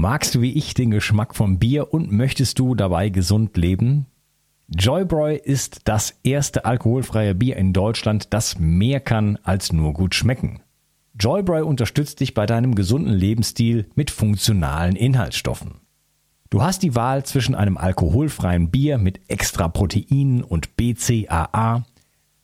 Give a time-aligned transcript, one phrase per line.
[0.00, 4.06] Magst du wie ich den Geschmack von Bier und möchtest du dabei gesund leben?
[4.68, 10.60] Joybräu ist das erste alkoholfreie Bier in Deutschland, das mehr kann als nur gut schmecken.
[11.18, 15.80] Joybräu unterstützt dich bei deinem gesunden Lebensstil mit funktionalen Inhaltsstoffen.
[16.48, 21.84] Du hast die Wahl zwischen einem alkoholfreien Bier mit extra Proteinen und BCAA,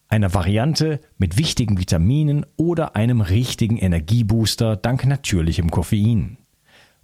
[0.09, 6.39] einer Variante mit wichtigen Vitaminen oder einem richtigen Energiebooster dank natürlichem Koffein.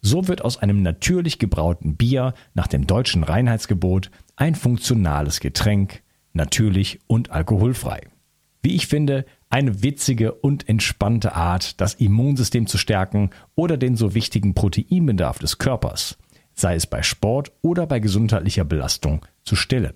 [0.03, 7.01] So wird aus einem natürlich gebrauten Bier nach dem deutschen Reinheitsgebot ein funktionales Getränk, natürlich
[7.07, 8.01] und alkoholfrei.
[8.63, 14.15] Wie ich finde, eine witzige und entspannte Art, das Immunsystem zu stärken oder den so
[14.15, 16.19] wichtigen Proteinbedarf des Körpers,
[16.55, 19.95] sei es bei Sport oder bei gesundheitlicher Belastung, zu stillen.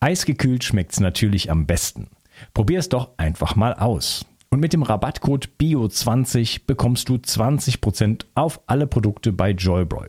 [0.00, 2.08] Eisgekühlt schmeckt's natürlich am besten.
[2.54, 4.24] Probier es doch einfach mal aus.
[4.52, 10.08] Und mit dem Rabattcode BIO20 bekommst du 20% auf alle Produkte bei Joybroy.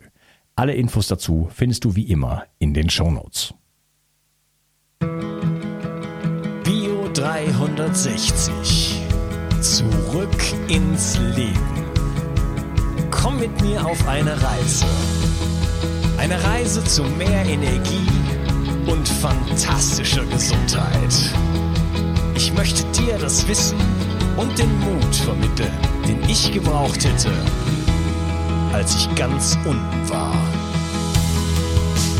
[0.56, 3.54] Alle Infos dazu findest du wie immer in den Shownotes.
[6.64, 9.00] Bio 360.
[9.62, 11.86] Zurück ins Leben.
[13.12, 14.88] Komm mit mir auf eine Reise.
[16.18, 18.08] Eine Reise zu mehr Energie
[18.88, 21.32] und fantastischer Gesundheit.
[22.36, 23.78] Ich möchte dir das Wissen
[24.38, 25.72] und den Mut vermitteln,
[26.08, 27.32] den ich gebraucht hätte,
[28.74, 30.36] als ich ganz unten war.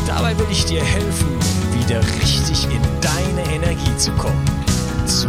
[0.06, 1.30] Dabei will ich dir helfen,
[1.78, 4.44] wieder richtig in deine Energie zu kommen.
[5.06, 5.28] Zurück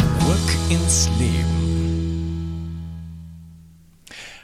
[0.69, 1.53] ins Leben.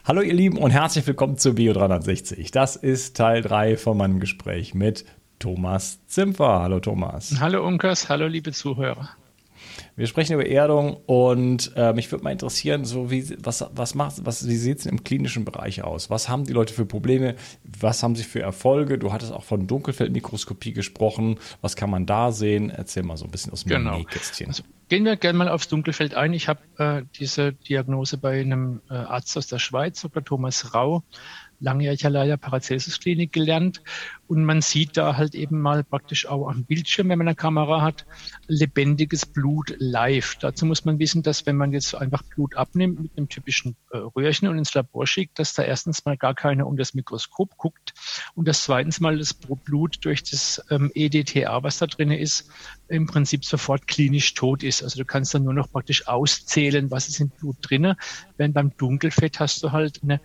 [0.05, 2.49] Hallo ihr Lieben und herzlich willkommen zu Bio 360.
[2.51, 5.05] Das ist Teil 3 von meinem Gespräch mit
[5.37, 6.61] Thomas Zimpfer.
[6.61, 7.35] Hallo Thomas.
[7.39, 9.09] Hallo Unkas, hallo liebe Zuhörer.
[9.99, 14.25] Wir sprechen über Erdung und äh, mich würde mal interessieren, so wie, was, was macht,
[14.25, 16.09] was, wie sieht es im klinischen Bereich aus?
[16.09, 17.35] Was haben die Leute für Probleme?
[17.65, 18.97] Was haben sie für Erfolge?
[18.97, 21.37] Du hattest auch von Dunkelfeldmikroskopie gesprochen.
[21.59, 22.69] Was kann man da sehen?
[22.69, 23.97] Erzähl mal so ein bisschen aus dem genau.
[23.97, 24.47] Nähkästchen.
[24.47, 26.31] Also, gehen wir gerne mal aufs Dunkelfeld ein.
[26.31, 30.23] Ich habe äh, diese Diagnose bei einem äh, Arzt aus der Schweiz, Dr.
[30.23, 31.03] Thomas Rau,
[31.59, 33.81] langjährig leider Paracelsus Klinik gelernt
[34.29, 37.81] und man sieht da halt eben mal praktisch auch am Bildschirm, wenn man eine Kamera
[37.81, 38.05] hat,
[38.47, 40.35] lebendiges Blut live.
[40.35, 43.97] Dazu muss man wissen, dass wenn man jetzt einfach Blut abnimmt mit einem typischen äh,
[43.97, 47.95] Röhrchen und ins Labor schickt, dass da erstens mal gar keiner um das Mikroskop guckt
[48.35, 52.51] und dass zweitens mal das Blut durch das ähm, EDTA, was da drin ist,
[52.87, 54.83] im Prinzip sofort klinisch tot ist.
[54.83, 57.97] Also du kannst dann nur noch praktisch auszählen, was ist im Blut drinne.
[58.37, 60.21] Wenn beim Dunkelfett hast du halt eine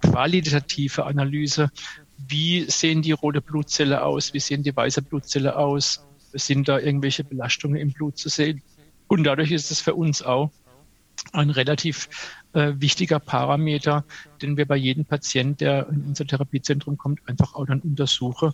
[0.00, 1.70] qualitative Analyse
[2.16, 7.24] wie sehen die rote Blutzelle aus, wie sehen die weiße Blutzelle aus, sind da irgendwelche
[7.24, 8.62] Belastungen im Blut zu sehen.
[9.08, 10.50] Und dadurch ist es für uns auch
[11.32, 12.08] ein relativ
[12.52, 14.04] äh, wichtiger Parameter,
[14.42, 18.52] den wir bei jedem Patienten, der in unser Therapiezentrum kommt, einfach auch dann untersuchen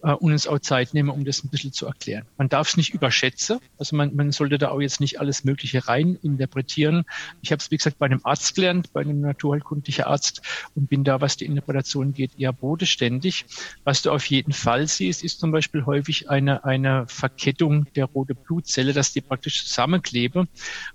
[0.00, 2.24] und uns auch Zeit nehmen, um das ein bisschen zu erklären.
[2.36, 5.88] Man darf es nicht überschätzen, also man, man sollte da auch jetzt nicht alles Mögliche
[5.88, 7.04] rein interpretieren.
[7.42, 10.42] Ich habe es, wie gesagt, bei einem Arzt gelernt, bei einem naturheilkundlichen Arzt
[10.74, 13.46] und bin da, was die Interpretation geht, eher bodenständig.
[13.84, 18.34] Was du auf jeden Fall siehst, ist zum Beispiel häufig eine, eine Verkettung der rote
[18.34, 20.46] Blutzelle, dass die praktisch zusammenklebe.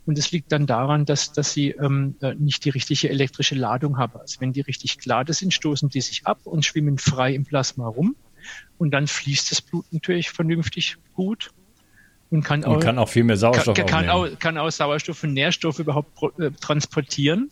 [0.06, 3.97] Und das liegt dann daran, dass, dass sie ähm, äh, nicht die richtige elektrische Ladung
[3.97, 4.20] haben.
[4.20, 7.88] Also wenn die richtig glatt sind, stoßen die sich ab und schwimmen frei im Plasma
[7.88, 8.16] rum.
[8.78, 11.52] Und dann fließt das Blut natürlich vernünftig gut
[12.34, 15.24] und kann auch, und kann auch viel mehr Sauerstoff kann, kann auch, kann auch Sauerstoff
[15.24, 17.52] und Nährstoffe überhaupt äh, transportieren.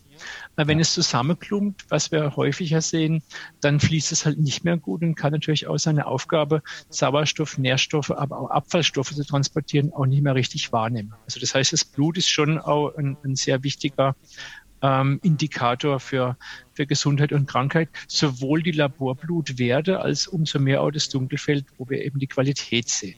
[0.55, 0.81] Weil wenn ja.
[0.81, 3.21] es zusammenklumpt, was wir häufiger sehen,
[3.59, 8.09] dann fließt es halt nicht mehr gut und kann natürlich auch seine Aufgabe, Sauerstoff, Nährstoffe,
[8.09, 11.13] aber auch Abfallstoffe zu transportieren, auch nicht mehr richtig wahrnehmen.
[11.25, 14.15] Also das heißt, das Blut ist schon auch ein, ein sehr wichtiger
[14.81, 16.37] ähm, Indikator für,
[16.73, 22.03] für Gesundheit und Krankheit, sowohl die Laborblutwerte als umso mehr auch das Dunkelfeld, wo wir
[22.03, 23.17] eben die Qualität sehen.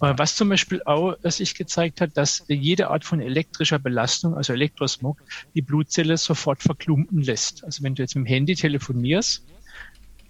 [0.00, 4.52] Äh, was zum Beispiel auch sich gezeigt hat, dass jede Art von elektrischer Belastung, also
[4.52, 5.22] Elektrosmog,
[5.54, 7.64] die Blutzelle sofort verklumpen lässt.
[7.64, 9.44] Also wenn du jetzt mit dem Handy telefonierst,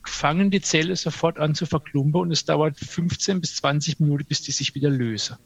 [0.05, 4.41] fangen die Zellen sofort an zu verklumpen und es dauert 15 bis 20 Minuten, bis
[4.41, 5.37] die sich wieder lösen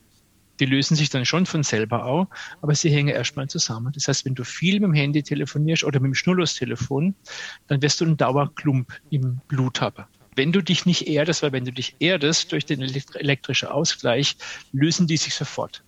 [0.63, 2.29] die lösen sich dann schon von selber auf,
[2.61, 3.93] aber sie hängen erstmal zusammen.
[3.93, 7.17] Das heißt, wenn du viel mit dem Handy telefonierst oder mit dem Schnurlostelefon,
[7.67, 10.05] dann wirst du einen Dauerklump im Blut haben.
[10.37, 14.37] Wenn du dich nicht erdest, weil wenn du dich erdest durch den elektrischen Ausgleich,
[14.71, 15.83] lösen die sich sofort.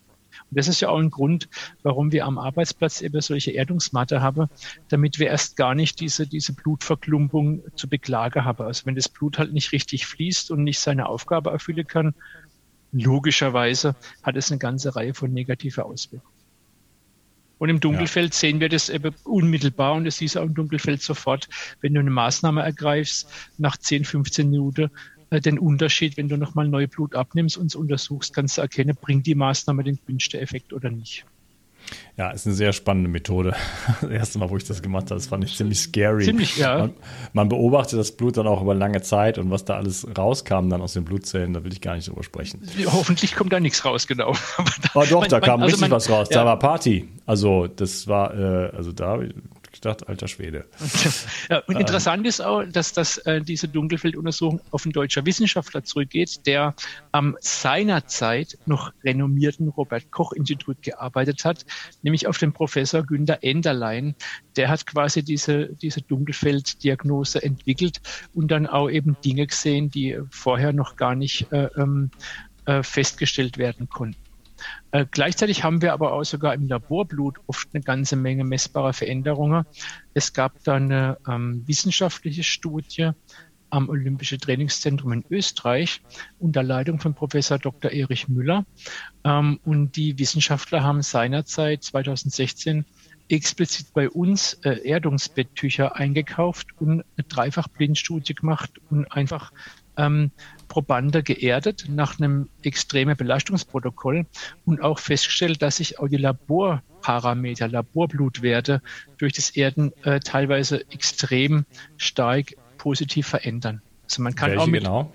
[0.50, 1.48] Und das ist ja auch ein Grund,
[1.84, 4.48] warum wir am Arbeitsplatz eben solche Erdungsmatte haben,
[4.88, 8.66] damit wir erst gar nicht diese, diese Blutverklumpung zu beklagen haben.
[8.66, 12.14] Also wenn das Blut halt nicht richtig fließt und nicht seine Aufgabe erfüllen kann,
[12.94, 16.32] logischerweise hat es eine ganze Reihe von negativer Auswirkungen.
[17.58, 18.38] Und im Dunkelfeld ja.
[18.38, 21.48] sehen wir das eben unmittelbar und das siehst du auch im Dunkelfeld sofort,
[21.80, 24.90] wenn du eine Maßnahme ergreifst, nach 10, 15 Minuten
[25.30, 28.96] äh, den Unterschied, wenn du nochmal neu Blut abnimmst und es untersuchst, kannst du erkennen,
[29.00, 31.24] bringt die Maßnahme den gewünschten Effekt oder nicht.
[32.16, 33.54] Ja, ist eine sehr spannende Methode.
[34.00, 36.24] Das erste Mal, wo ich das gemacht habe, das fand ich ziemlich scary.
[36.24, 36.78] Ziemlich, ja.
[36.78, 36.94] Man,
[37.32, 40.80] man, beobachtet das Blut dann auch über lange Zeit und was da alles rauskam dann
[40.80, 42.60] aus den Blutzellen, da will ich gar nicht drüber sprechen.
[42.86, 44.34] Hoffentlich kommt da nichts raus, genau.
[44.56, 46.28] Aber da, oh, doch, man, da kam man, also richtig man, was raus.
[46.30, 46.40] Ja.
[46.40, 47.08] Da war Party.
[47.26, 49.18] Also das war, äh, also da
[49.74, 50.64] gedacht, alter Schwede.
[51.50, 56.46] Ja, und interessant ist auch, dass das, äh, diese Dunkelfelduntersuchung auf einen deutscher Wissenschaftler zurückgeht,
[56.46, 56.74] der
[57.12, 61.66] am seinerzeit noch renommierten Robert-Koch-Institut gearbeitet hat,
[62.02, 64.14] nämlich auf den Professor Günter Enderlein.
[64.56, 68.00] Der hat quasi diese, diese Dunkelfelddiagnose entwickelt
[68.32, 72.10] und dann auch eben Dinge gesehen, die vorher noch gar nicht äh, ähm,
[72.66, 74.23] äh, festgestellt werden konnten.
[74.90, 79.64] Äh, gleichzeitig haben wir aber auch sogar im Laborblut oft eine ganze Menge messbarer Veränderungen.
[80.14, 83.10] Es gab da eine ähm, wissenschaftliche Studie
[83.70, 86.00] am Olympische Trainingszentrum in Österreich
[86.38, 87.90] unter Leitung von Professor Dr.
[87.90, 88.64] Erich Müller.
[89.24, 92.84] Ähm, und die Wissenschaftler haben seinerzeit 2016
[93.28, 99.52] explizit bei uns äh, Erdungsbetttücher eingekauft und eine Dreifachblindstudie gemacht und einfach
[99.96, 100.30] ähm,
[100.68, 104.26] Probande geerdet nach einem extremen Belastungsprotokoll
[104.64, 108.82] und auch festgestellt, dass sich auch die Laborparameter, Laborblutwerte
[109.18, 111.64] durch das Erden äh, teilweise extrem
[111.96, 113.82] stark positiv verändern.
[114.04, 115.12] Also man kann Welche auch mit, genau?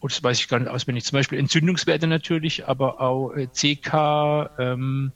[0.00, 4.50] Oh, das weiß ich gar nicht auswendig, zum Beispiel Entzündungswerte natürlich, aber auch äh, CK,
[4.58, 5.12] ähm,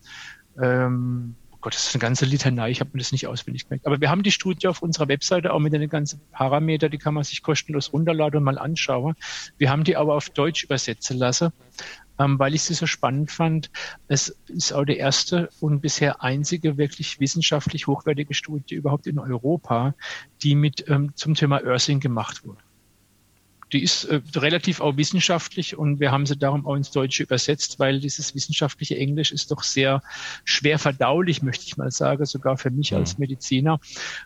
[0.60, 3.86] ähm, Gott, das ist eine ganze Litanei, ich habe mir das nicht auswendig gemerkt.
[3.86, 7.14] Aber wir haben die Studie auf unserer Webseite auch mit den ganzen Parameter, die kann
[7.14, 9.16] man sich kostenlos runterladen und mal anschauen.
[9.58, 11.52] Wir haben die aber auf Deutsch übersetzen lassen,
[12.18, 13.70] ähm, weil ich sie so spannend fand.
[14.08, 19.94] Es ist auch die erste und bisher einzige wirklich wissenschaftlich hochwertige Studie überhaupt in Europa,
[20.42, 22.65] die mit ähm, zum Thema Earthing gemacht wurde
[23.72, 27.78] die ist äh, relativ auch wissenschaftlich und wir haben sie darum auch ins Deutsche übersetzt,
[27.78, 30.02] weil dieses wissenschaftliche Englisch ist doch sehr
[30.44, 32.98] schwer verdaulich, möchte ich mal sagen, sogar für mich ja.
[32.98, 33.80] als Mediziner.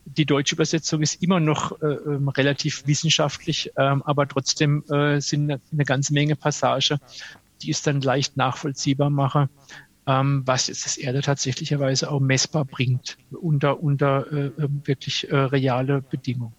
[0.04, 5.50] Die deutsche Übersetzung ist immer noch äh, ähm, relativ wissenschaftlich, ähm, aber trotzdem äh, sind
[5.50, 6.98] eine, eine ganze Menge Passage,
[7.62, 9.48] die es dann leicht nachvollziehbar machen,
[10.06, 15.36] ähm, was jetzt das Erde tatsächlicherweise auch messbar bringt unter, unter äh, ähm, wirklich äh,
[15.36, 16.54] reale Bedingungen.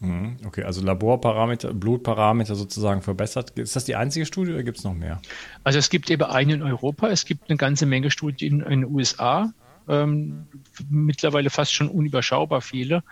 [0.00, 3.58] Mhm, okay, also Laborparameter, Blutparameter sozusagen verbessert.
[3.58, 5.22] Ist das die einzige Studie oder gibt es noch mehr?
[5.64, 8.84] Also es gibt eben eine in Europa, es gibt eine ganze Menge Studien in den
[8.84, 9.52] USA,
[9.88, 10.46] ähm,
[10.90, 13.02] mittlerweile fast schon unüberschaubar viele,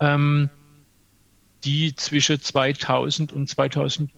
[0.00, 0.50] ähm,
[1.64, 4.10] die zwischen 2000 und 2000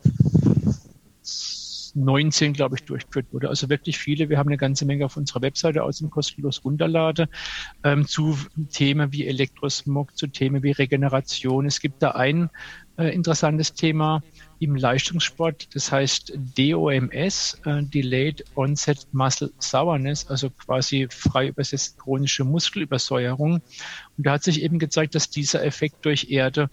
[2.05, 3.49] 19, glaube ich, durchgeführt wurde.
[3.49, 4.29] Also wirklich viele.
[4.29, 7.29] Wir haben eine ganze Menge auf unserer Webseite aus dem kostenlos runterlade
[7.85, 8.39] ähm, zu
[8.71, 11.67] Themen wie Elektrosmog, zu Themen wie Regeneration.
[11.67, 12.51] Es gibt da ein
[12.99, 14.23] äh, interessantes Thema
[14.61, 22.45] im Leistungssport, das heißt DOMS, äh, Delayed Onset Muscle Sourness, also quasi frei übersetzt chronische
[22.45, 23.55] Muskelübersäuerung.
[23.55, 26.69] Und da hat sich eben gezeigt, dass dieser Effekt durch Erde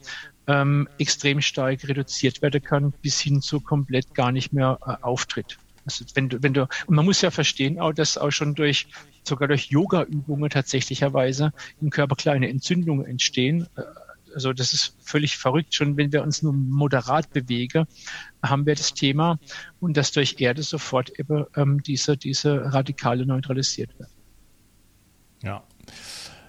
[0.48, 5.58] ähm, extrem stark reduziert werden kann, bis hin zu komplett gar nicht mehr äh, auftritt.
[5.86, 8.88] Also wenn du, wenn du, und man muss ja verstehen auch, dass auch schon durch,
[9.24, 13.68] sogar durch Yoga-Übungen tatsächlicherweise im Körper kleine Entzündungen entstehen.
[13.76, 13.84] Äh,
[14.34, 15.74] also das ist völlig verrückt.
[15.74, 17.86] Schon wenn wir uns nur moderat bewegen,
[18.44, 19.40] haben wir das Thema
[19.80, 24.12] und dass durch Erde sofort eben ähm, diese, diese Radikale neutralisiert werden.
[25.42, 25.64] Ja,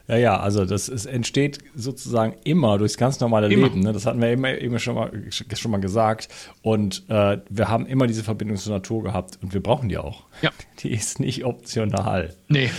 [0.08, 3.68] ja, ja, also das ist, entsteht sozusagen immer durchs ganz normale immer.
[3.68, 3.80] Leben.
[3.80, 3.92] Ne?
[3.92, 6.28] Das hatten wir immer, eben schon, mal, schon mal gesagt.
[6.62, 10.24] Und äh, wir haben immer diese Verbindung zur Natur gehabt und wir brauchen die auch.
[10.42, 10.50] Ja.
[10.80, 12.34] Die ist nicht optional.
[12.48, 12.70] Nee.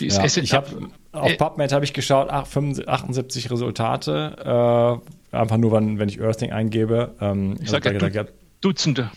[0.00, 5.00] Die ist ja, ich habe auf äh, PubMed habe ich geschaut, ach, 78 Resultate,
[5.32, 7.14] äh, einfach nur, wenn, wenn ich Earthing eingebe.
[7.20, 9.10] Ähm, ich sage ja, du, Dutzende.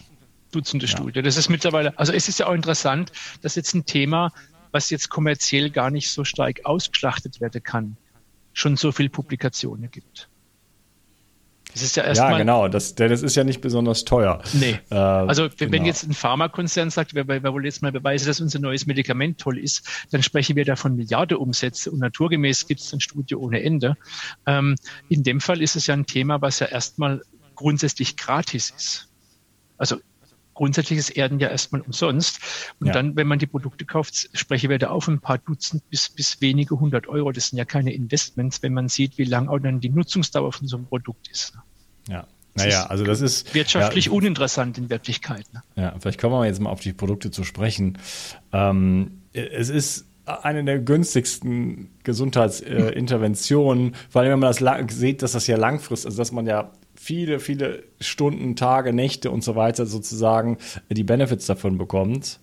[0.52, 0.92] Dutzende ja.
[0.92, 1.24] Studien.
[1.24, 4.32] Das ist mittlerweile, also es ist ja auch interessant, dass jetzt ein Thema
[4.72, 7.98] was jetzt kommerziell gar nicht so stark ausgeschlachtet werden kann,
[8.54, 10.30] schon so viele Publikationen gibt.
[11.74, 12.32] Das ist ja erstmal.
[12.34, 14.42] Ja, genau, das, denn das ist ja nicht besonders teuer.
[14.54, 14.80] Nee.
[14.90, 15.86] Äh, also, wenn genau.
[15.86, 19.58] jetzt ein Pharmakonzern sagt, wir, wir wollen jetzt mal beweisen, dass unser neues Medikament toll
[19.58, 23.96] ist, dann sprechen wir da von Milliardenumsätze und naturgemäß gibt es ein Studio ohne Ende.
[24.46, 24.76] Ähm,
[25.08, 27.22] in dem Fall ist es ja ein Thema, was ja erstmal
[27.56, 29.08] grundsätzlich gratis ist.
[29.78, 29.98] Also
[30.54, 32.40] grundsätzlich ist Erden ja erstmal umsonst.
[32.80, 32.94] Und ja.
[32.94, 36.42] dann, wenn man die Produkte kauft, spreche wir da auf ein paar Dutzend bis, bis
[36.42, 37.32] wenige hundert Euro.
[37.32, 40.68] Das sind ja keine Investments, wenn man sieht, wie lang auch dann die Nutzungsdauer von
[40.68, 41.54] so einem Produkt ist.
[42.10, 42.28] Ja.
[42.54, 45.46] Naja, also das ist wirtschaftlich ja, uninteressant in Wirklichkeit.
[45.54, 45.62] Ne?
[45.78, 47.98] Ja, vielleicht kommen wir jetzt mal auf die Produkte zu sprechen.
[48.52, 55.48] Ähm, es ist eine der günstigsten Gesundheitsinterventionen, vor allem wenn man das sieht, dass das
[55.48, 60.58] ja langfristig, also dass man ja viele, viele Stunden, Tage, Nächte und so weiter sozusagen
[60.90, 62.40] die Benefits davon bekommt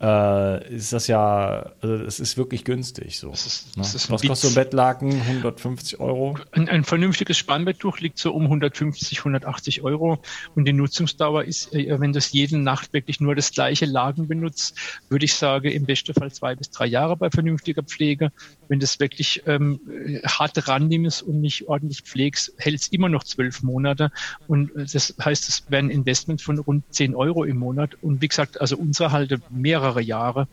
[0.00, 3.30] äh, ist das ja, also es ist wirklich günstig so.
[3.30, 3.96] Das ist, das ne?
[3.96, 5.12] ist Was kostet so ein Bettlaken?
[5.12, 6.38] 150 Euro?
[6.52, 10.18] Ein, ein, vernünftiges Spannbetttuch liegt so um 150, 180 Euro
[10.54, 14.74] und die Nutzungsdauer ist, äh, wenn das jede Nacht wirklich nur das gleiche Lagen benutzt,
[15.10, 18.32] würde ich sagen, im besten Fall zwei bis drei Jahre bei vernünftiger Pflege.
[18.70, 19.80] Wenn das wirklich ähm,
[20.24, 24.12] hart rannimmst und nicht ordentlich pflegst, hält es immer noch zwölf Monate
[24.46, 28.22] und äh, das heißt, es wäre ein Investment von rund 10 Euro im Monat und
[28.22, 30.46] wie gesagt, also unsere halte mehrere Jahre.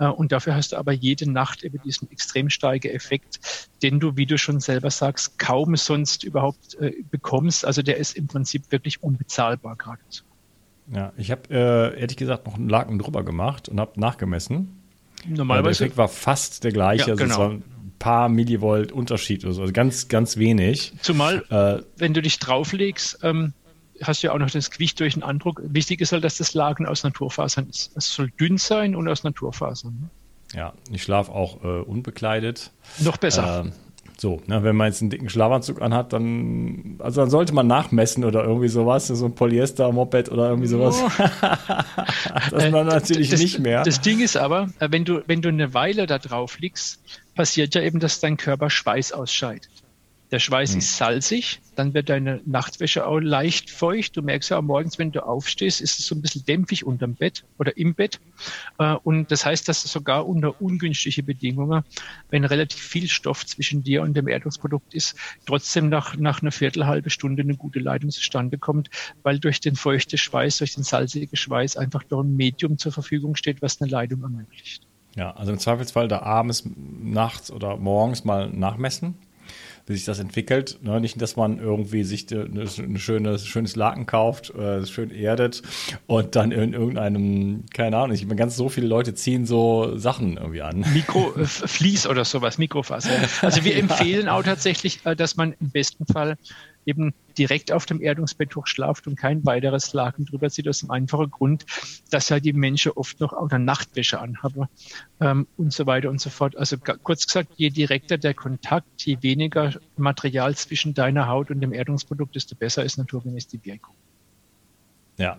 [0.00, 4.16] Äh, und dafür hast du aber jede Nacht eben diesen extrem starken Effekt, den du,
[4.16, 7.64] wie du schon selber sagst, kaum sonst überhaupt äh, bekommst.
[7.64, 10.00] Also der ist im Prinzip wirklich unbezahlbar gerade.
[10.92, 14.79] Ja, ich habe äh, ehrlich gesagt noch einen Laken drüber gemacht und habe nachgemessen.
[15.26, 15.78] Normalerweise.
[15.78, 17.06] Der Effekt war fast der gleiche.
[17.06, 17.34] Ja, also genau.
[17.34, 19.62] es war ein paar Millivolt Unterschied oder so.
[19.62, 20.92] Also ganz, ganz wenig.
[21.02, 23.52] Zumal, äh, wenn du dich drauflegst, ähm,
[24.02, 25.60] hast du ja auch noch das Gewicht durch den Andruck.
[25.64, 27.96] Wichtig ist halt, dass das Laken aus Naturfasern ist.
[27.96, 29.98] Es soll dünn sein und aus Naturfasern.
[30.00, 30.10] Ne?
[30.54, 32.72] Ja, ich schlafe auch äh, unbekleidet.
[32.98, 33.66] Noch besser.
[34.20, 37.66] Äh, so, ne, wenn man jetzt einen dicken Schlafanzug anhat, dann, also dann sollte man
[37.66, 41.02] nachmessen oder irgendwie sowas, so ein Polyester-Moped oder irgendwie sowas.
[41.02, 41.08] Oh.
[42.50, 43.82] das dann natürlich das, nicht mehr.
[43.82, 47.00] Das Ding ist aber, äh, wenn du, wenn du eine Weile da drauf liegst,
[47.34, 49.70] passiert ja eben, dass dein Körper Schweiß ausscheidet.
[50.30, 50.78] Der Schweiß hm.
[50.78, 54.16] ist salzig, dann wird deine Nachtwäsche auch leicht feucht.
[54.16, 57.14] Du merkst ja auch morgens, wenn du aufstehst, ist es so ein bisschen dämpfig unterm
[57.14, 58.20] Bett oder im Bett.
[58.78, 61.82] Äh, und das heißt, dass sogar unter ungünstige Bedingungen,
[62.30, 67.10] wenn relativ viel Stoff zwischen dir und dem Erdungsprodukt ist, trotzdem nach, nach einer Viertelhalbe
[67.10, 68.88] Stunde eine gute Leitung zustande kommt,
[69.24, 73.34] weil durch den feuchten Schweiß, durch den salzigen Schweiß einfach doch ein Medium zur Verfügung
[73.34, 74.86] steht, was eine Leitung ermöglicht.
[75.16, 79.16] Ja, also im Zweifelsfall da abends, nachts oder morgens mal nachmessen
[79.90, 80.78] wie sich das entwickelt.
[80.82, 81.00] Ne?
[81.00, 85.62] Nicht, dass man irgendwie sich ein schönes, schönes Laken kauft, äh, schön erdet
[86.06, 90.36] und dann in irgendeinem, keine Ahnung, ich meine, ganz so viele Leute ziehen so Sachen
[90.36, 90.84] irgendwie an.
[90.94, 93.10] Mikro, äh, Fließ oder sowas, Mikrofaser.
[93.42, 93.80] Also wir ja.
[93.80, 96.38] empfehlen auch tatsächlich, äh, dass man im besten Fall
[96.90, 101.30] eben direkt auf dem Erdungsbetttuch schlaft und kein weiteres Laken drüber zieht, aus dem einfachen
[101.30, 101.64] Grund,
[102.10, 104.66] dass ja die Menschen oft noch auch eine Nachtwäsche anhaben
[105.20, 106.56] ähm, und so weiter und so fort.
[106.56, 111.72] Also kurz gesagt, je direkter der Kontakt, je weniger Material zwischen deiner Haut und dem
[111.72, 113.94] Erdungsprodukt, desto besser ist naturgemäß die Wirkung.
[115.20, 115.38] Ja.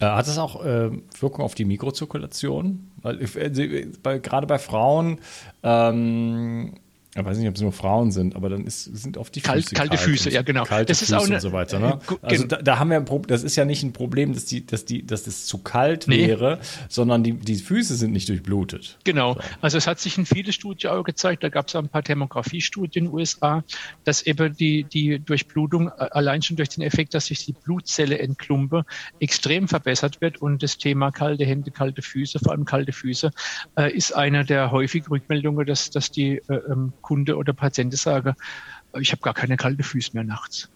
[0.00, 2.90] Äh, hat das auch äh, Wirkung auf die Mikrozirkulation?
[3.02, 5.20] Weil, äh, bei, gerade bei Frauen
[5.62, 6.74] ähm,
[7.14, 9.52] ich weiß nicht, ob es nur Frauen sind, aber dann ist, sind oft die Füße
[9.52, 10.64] kalt, kalte Füße, ja genau.
[10.64, 11.78] Kalte das Füße ist auch eine, und so weiter.
[11.78, 11.98] Ne?
[12.22, 14.64] Also da, da, haben wir ein Problem, das ist ja nicht ein Problem, dass die,
[14.64, 16.26] dass die, dass das zu kalt nee.
[16.26, 18.98] wäre, sondern die, die Füße sind nicht durchblutet.
[19.04, 19.34] Genau.
[19.34, 19.40] So.
[19.60, 22.00] Also es hat sich in viele Studien auch gezeigt, da gab es auch ein paar
[22.00, 23.62] Demografiestudien in den USA,
[24.04, 28.18] dass eben die, die Durchblutung äh, allein schon durch den Effekt, dass sich die Blutzelle
[28.20, 28.86] entklumpe,
[29.20, 33.32] extrem verbessert wird und das Thema kalte Hände, kalte Füße, vor allem kalte Füße,
[33.76, 38.34] äh, ist eine der häufigen Rückmeldungen, dass, dass die äh, ähm, Kunde oder Patient sage,
[38.98, 40.70] ich habe gar keine kalten Füße mehr nachts.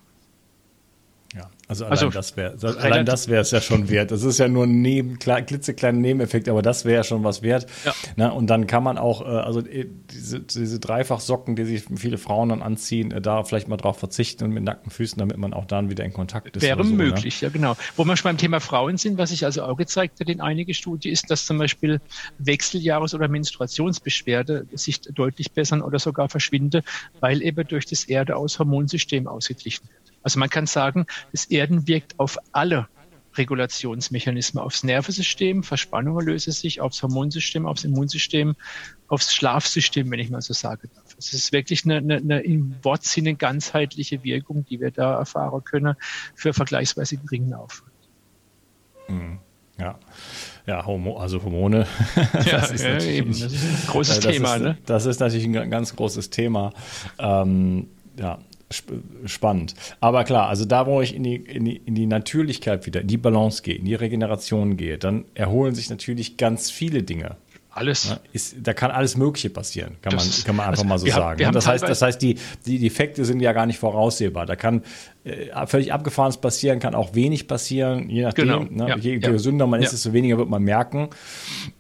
[1.69, 4.13] Also allein also, das wäre allein das wäre es ja schon wert.
[4.13, 7.67] Das ist ja nur ein neben, klitzekleiner Nebeneffekt, aber das wäre ja schon was wert.
[7.85, 7.93] Ja.
[8.15, 12.19] Na, und dann kann man auch, äh, also äh, diese, diese Dreifachsocken, die sich viele
[12.19, 15.53] Frauen dann anziehen, äh, da vielleicht mal drauf verzichten und mit nackten Füßen, damit man
[15.55, 16.63] auch dann wieder in Kontakt ist.
[16.63, 16.97] Wäre so, ne?
[16.97, 17.49] möglich, ne?
[17.49, 17.77] ja genau.
[17.97, 20.73] Wo wir schon beim Thema Frauen sind, was sich also auch gezeigt hat in einigen
[20.73, 22.01] Studien, ist, dass zum Beispiel
[22.39, 26.85] Wechseljahres- oder Menstruationsbeschwerde sich deutlich bessern oder sogar verschwinde,
[27.19, 30.06] weil eben durch das Erde aus Hormonsystem ausgeglichen wird.
[30.27, 32.89] Also man kann sagen, das Erden wirkt auf alle
[33.37, 38.57] Regulationsmechanismen, aufs Nervensystem, Verspannungen lösen sich, aufs Hormonsystem, aufs Immunsystem,
[39.07, 41.15] aufs Schlafsystem, wenn ich mal so sagen darf.
[41.17, 45.95] Es ist wirklich eine, eine, eine im Wortsinne ganzheitliche Wirkung, die wir da erfahren können
[46.35, 47.93] für vergleichsweise geringen Aufwand.
[49.07, 49.39] Mhm.
[49.79, 49.97] Ja.
[50.67, 51.87] Ja, Homo, also Hormone.
[52.33, 53.31] das, ja, ist ja, eben.
[53.31, 54.57] das ist ein großes das Thema.
[54.57, 54.79] Ist, ne?
[54.87, 56.73] Das ist natürlich ein ganz großes Thema.
[57.21, 57.87] Ähm,
[58.19, 58.41] ja,
[59.25, 59.75] spannend.
[60.01, 63.07] Aber klar, also da, wo ich in die, in die, in die Natürlichkeit wieder, in
[63.07, 67.37] die Balance gehe, in die Regeneration gehe, dann erholen sich natürlich ganz viele Dinge.
[67.71, 68.09] Alles.
[68.09, 71.07] Ja, ist, da kann alles Mögliche passieren, kann, man, kann man einfach also mal so
[71.09, 71.45] sagen.
[71.45, 74.47] Haben, das, heißt, das heißt, die, die Defekte sind ja gar nicht voraussehbar.
[74.47, 74.83] Da kann
[75.67, 78.47] völlig abgefahrenes passieren, kann auch wenig passieren, je nachdem.
[78.47, 78.65] Genau.
[78.71, 78.89] Ne?
[78.89, 79.31] Ja, je ja.
[79.31, 81.09] gesünder man ist, desto weniger wird man merken.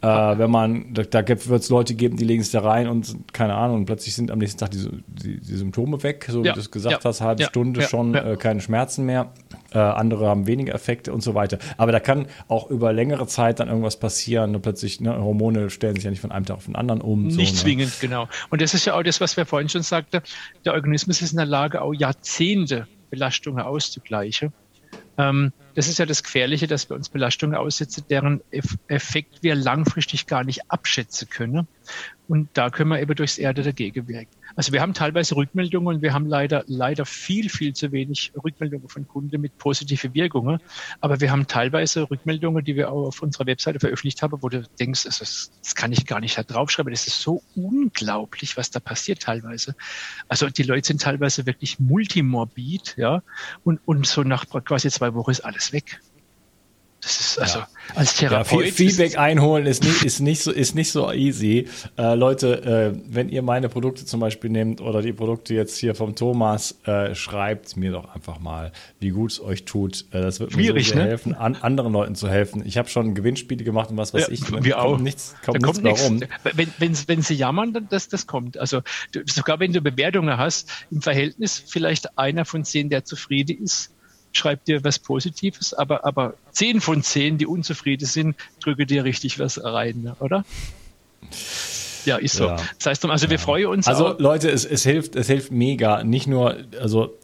[0.00, 3.16] Äh, wenn man, da, da wird es Leute geben, die legen es da rein und
[3.32, 6.52] keine Ahnung, und plötzlich sind am nächsten Tag die, die, die Symptome weg, so wie
[6.52, 9.32] du es gesagt hast, halbe Stunde schon äh, keine Schmerzen mehr.
[9.72, 11.58] äh, andere haben weniger Effekte und so weiter.
[11.76, 15.94] Aber da kann auch über längere Zeit dann irgendwas passieren und plötzlich, ne, Hormone stellen
[15.94, 17.26] sich ja nicht von einem Tag auf den anderen um.
[17.26, 17.46] Nicht so, ne?
[17.52, 18.28] zwingend, genau.
[18.50, 20.20] Und das ist ja auch das, was wir vorhin schon sagten.
[20.64, 24.52] Der Organismus ist in der Lage, auch Jahrzehnte Belastungen auszugleichen.
[25.18, 28.40] Ähm, das ist ja das Gefährliche, dass wir uns Belastungen aussetzen, deren
[28.88, 31.68] Effekt wir langfristig gar nicht abschätzen können.
[32.28, 34.34] Und da können wir eben durchs Erde dagegen wirken.
[34.56, 38.88] Also wir haben teilweise Rückmeldungen und wir haben leider, leider viel, viel zu wenig Rückmeldungen
[38.88, 40.60] von Kunden mit positiven Wirkungen.
[41.00, 44.62] Aber wir haben teilweise Rückmeldungen, die wir auch auf unserer Webseite veröffentlicht haben, wo du
[44.80, 46.90] denkst, also das kann ich gar nicht da draufschreiben.
[46.92, 49.76] Das ist so unglaublich, was da passiert teilweise.
[50.28, 53.22] Also die Leute sind teilweise wirklich multimorbid, ja.
[53.62, 56.00] Und, und so nach quasi zwei Wochen ist alles weg.
[57.06, 57.68] Das ist also ja.
[57.94, 58.66] als Therapeut.
[58.66, 61.68] Ja, Feedback einholen ist nicht, ist nicht so, ist nicht so easy.
[61.96, 65.94] Äh, Leute, äh, wenn ihr meine Produkte zum Beispiel nehmt oder die Produkte jetzt hier
[65.94, 70.04] vom Thomas, äh, schreibt mir doch einfach mal, wie gut es euch tut.
[70.10, 71.04] Äh, das wird Schwierig, mir so ne?
[71.04, 72.64] helfen, an, anderen Leuten zu helfen.
[72.66, 74.64] Ich habe schon Gewinnspiele gemacht und was weiß ja, ich.
[74.64, 74.98] Wir auch.
[74.98, 76.20] Nichts, kommt, kommt nichts warum.
[76.54, 78.58] Wenn, wenn, wenn sie jammern, dann das, das kommt.
[78.58, 78.82] Also
[79.26, 83.92] sogar wenn du Bewertungen hast, im Verhältnis vielleicht einer von zehn, der zufrieden ist,
[84.37, 89.38] schreibt dir was Positives, aber, aber zehn von zehn, die unzufrieden sind, drücke dir richtig
[89.38, 90.45] was rein, oder?
[92.05, 92.45] Ja, ist so.
[92.45, 92.57] Ja.
[92.78, 93.88] Das heißt, also wir freuen uns.
[93.88, 94.19] Also auch.
[94.21, 96.05] Leute, es, es hilft, es hilft mega.
[96.05, 97.19] Nicht nur, also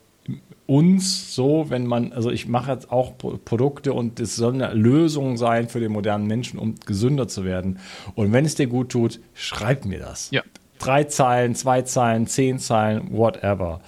[0.66, 5.36] uns so, wenn man, also ich mache jetzt auch Produkte und es soll eine Lösung
[5.36, 7.78] sein für den modernen Menschen, um gesünder zu werden.
[8.14, 10.30] Und wenn es dir gut tut, schreib mir das.
[10.30, 10.42] Ja
[10.84, 13.80] drei Zeilen, zwei Zeilen, zehn Zeilen, whatever.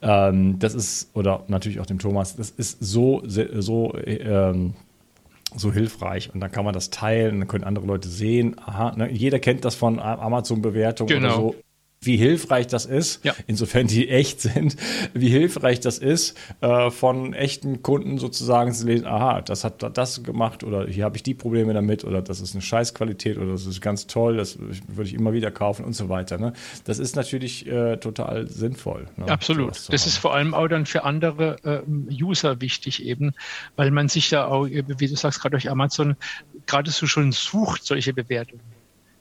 [0.00, 4.74] Ähm, das ist, oder natürlich auch dem Thomas, das ist so, so, ähm,
[5.54, 9.10] so hilfreich und dann kann man das teilen, dann können andere Leute sehen, aha, ne,
[9.10, 11.28] jeder kennt das von Amazon-Bewertungen genau.
[11.28, 11.54] oder so
[12.02, 13.34] wie hilfreich das ist, ja.
[13.46, 14.76] insofern die echt sind,
[15.14, 20.22] wie hilfreich das ist, äh, von echten Kunden sozusagen zu lesen, aha, das hat das
[20.22, 23.66] gemacht oder hier habe ich die Probleme damit oder das ist eine Scheißqualität oder das
[23.66, 26.38] ist ganz toll, das würde ich immer wieder kaufen und so weiter.
[26.38, 26.52] Ne?
[26.84, 29.06] Das ist natürlich äh, total sinnvoll.
[29.16, 29.28] Ne?
[29.28, 29.88] Absolut.
[29.88, 33.32] Das ist vor allem auch dann für andere äh, User wichtig eben,
[33.76, 36.16] weil man sich ja auch, wie du sagst, gerade durch Amazon,
[36.66, 38.62] gerade so schon sucht solche Bewertungen.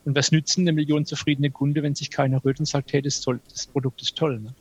[0.06, 3.22] Und was nützen eine Million zufriedene Kunde, wenn sich keiner rührt und sagt, hey, das,
[3.22, 4.40] toll, das Produkt ist toll.
[4.40, 4.54] Ne?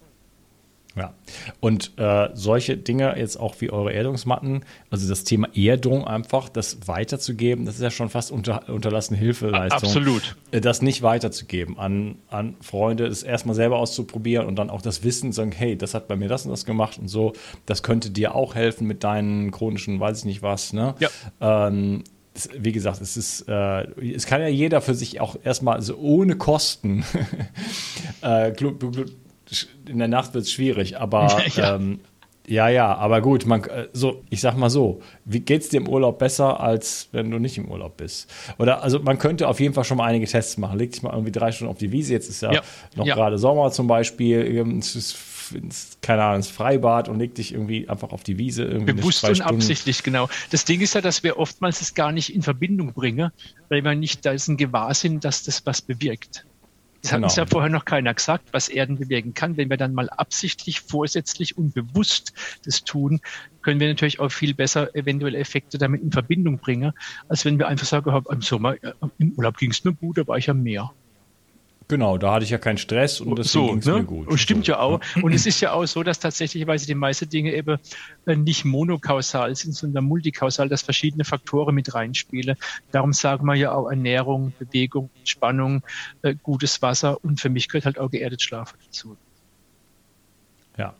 [0.97, 1.15] Ja,
[1.61, 6.89] und äh, solche Dinge jetzt auch wie eure Erdungsmatten, also das Thema Erdung einfach, das
[6.89, 9.89] weiterzugeben, das ist ja schon fast unter, unterlassene Hilfeleistung.
[9.89, 10.37] Absolut.
[10.51, 15.05] Äh, das nicht weiterzugeben an, an Freunde, es erstmal selber auszuprobieren und dann auch das
[15.05, 17.35] Wissen, sagen, hey, das hat bei mir das und das gemacht und so,
[17.67, 20.97] das könnte dir auch helfen mit deinen chronischen, weiß ich nicht was, ne?
[20.99, 21.09] Ja.
[21.41, 22.03] Ähm,
[22.59, 26.37] wie gesagt, es ist, äh, es kann ja jeder für sich auch erstmal so ohne
[26.37, 27.05] Kosten.
[28.23, 28.53] äh,
[29.87, 31.77] in der Nacht wird es schwierig, aber ja.
[31.77, 32.01] Ähm,
[32.51, 35.89] ja, ja, aber gut, man, äh, so, ich sag mal so, wie geht's dir im
[35.89, 38.29] Urlaub besser, als wenn du nicht im Urlaub bist?
[38.59, 40.77] Oder, also man könnte auf jeden Fall schon mal einige Tests machen.
[40.77, 42.63] Leg dich mal irgendwie drei Stunden auf die Wiese, jetzt ist ja, ja.
[42.97, 43.15] noch ja.
[43.15, 45.13] gerade Sommer zum Beispiel, ähm, es ist
[45.53, 48.65] ins, keine Ahnung, ins Freibad und leg dich irgendwie einfach auf die Wiese.
[48.65, 50.29] Irgendwie Bewusst und absichtlich, genau.
[50.51, 53.31] Das Ding ist ja, dass wir oftmals es gar nicht in Verbindung bringen,
[53.69, 56.45] weil wir nicht da ist ein Gewahrsinn, dass das was bewirkt.
[57.03, 57.23] Das genau.
[57.23, 59.57] hat uns ja vorher noch keiner gesagt, was Erden bewirken kann.
[59.57, 62.35] Wenn wir dann mal absichtlich, vorsätzlich und bewusst
[62.65, 63.21] das tun,
[63.63, 66.93] können wir natürlich auch viel besser eventuell Effekte damit in Verbindung bringen,
[67.29, 70.27] als wenn wir einfach sagen, im Sommer, äh, im Urlaub ging es mir gut, da
[70.27, 70.93] war ich am Meer.
[71.91, 73.83] Genau, da hatte ich ja keinen Stress und das so, ne?
[73.85, 74.29] mir gut.
[74.29, 74.73] Und stimmt so.
[74.73, 75.01] ja auch.
[75.23, 77.79] Und es ist ja auch so, dass tatsächlich die meisten Dinge eben
[78.27, 82.55] äh, nicht monokausal sind, sondern multikausal, dass verschiedene Faktoren mit reinspielen.
[82.93, 85.83] Darum sagen wir ja auch Ernährung, Bewegung, Spannung,
[86.23, 89.17] äh, gutes Wasser und für mich gehört halt auch geerdet Schlaf dazu.
[90.79, 90.95] Ja.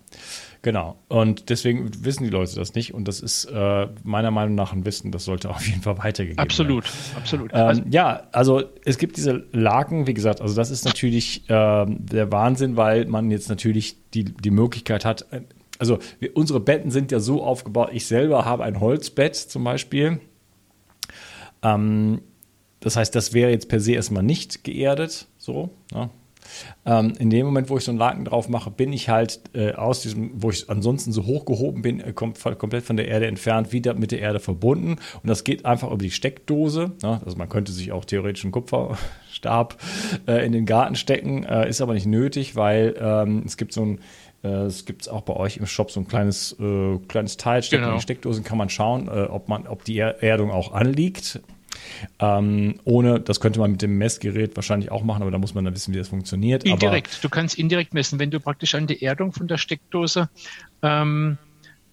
[0.63, 0.99] Genau.
[1.09, 2.93] Und deswegen wissen die Leute das nicht.
[2.93, 6.39] Und das ist äh, meiner Meinung nach ein Wissen, das sollte auf jeden Fall weitergegeben
[6.39, 7.17] absolut, werden.
[7.17, 7.85] Absolut, absolut.
[7.87, 12.31] Ähm, ja, also es gibt diese Laken, wie gesagt, also das ist natürlich äh, der
[12.31, 15.41] Wahnsinn, weil man jetzt natürlich die, die Möglichkeit hat, äh,
[15.79, 20.21] also wir, unsere Betten sind ja so aufgebaut, ich selber habe ein Holzbett zum Beispiel.
[21.63, 22.21] Ähm,
[22.81, 25.71] das heißt, das wäre jetzt per se erstmal nicht geerdet, so.
[25.93, 26.11] Ne?
[26.87, 29.73] Ähm, in dem Moment, wo ich so einen Laken drauf mache, bin ich halt äh,
[29.73, 33.73] aus diesem, wo ich ansonsten so hochgehoben bin, äh, kom komplett von der Erde entfernt,
[33.73, 34.97] wieder mit der Erde verbunden.
[35.23, 36.93] Und das geht einfach über die Steckdose.
[37.03, 37.21] Ne?
[37.25, 39.77] Also man könnte sich auch theoretisch einen Kupferstab
[40.27, 43.83] äh, in den Garten stecken, äh, ist aber nicht nötig, weil ähm, es gibt so
[43.83, 44.01] ein
[44.43, 47.83] äh, es gibt auch bei euch im Shop so ein kleines, äh, kleines Teil, steckt
[47.83, 47.93] genau.
[47.93, 51.41] in die Steckdosen, kann man schauen, ob, man, ob die Erdung auch anliegt.
[52.19, 55.65] Ähm, ohne, das könnte man mit dem Messgerät wahrscheinlich auch machen, aber da muss man
[55.65, 56.65] dann wissen, wie das funktioniert.
[56.65, 60.29] Indirekt, aber, du kannst indirekt messen, wenn du praktisch an die Erdung von der Steckdose
[60.83, 61.39] ähm,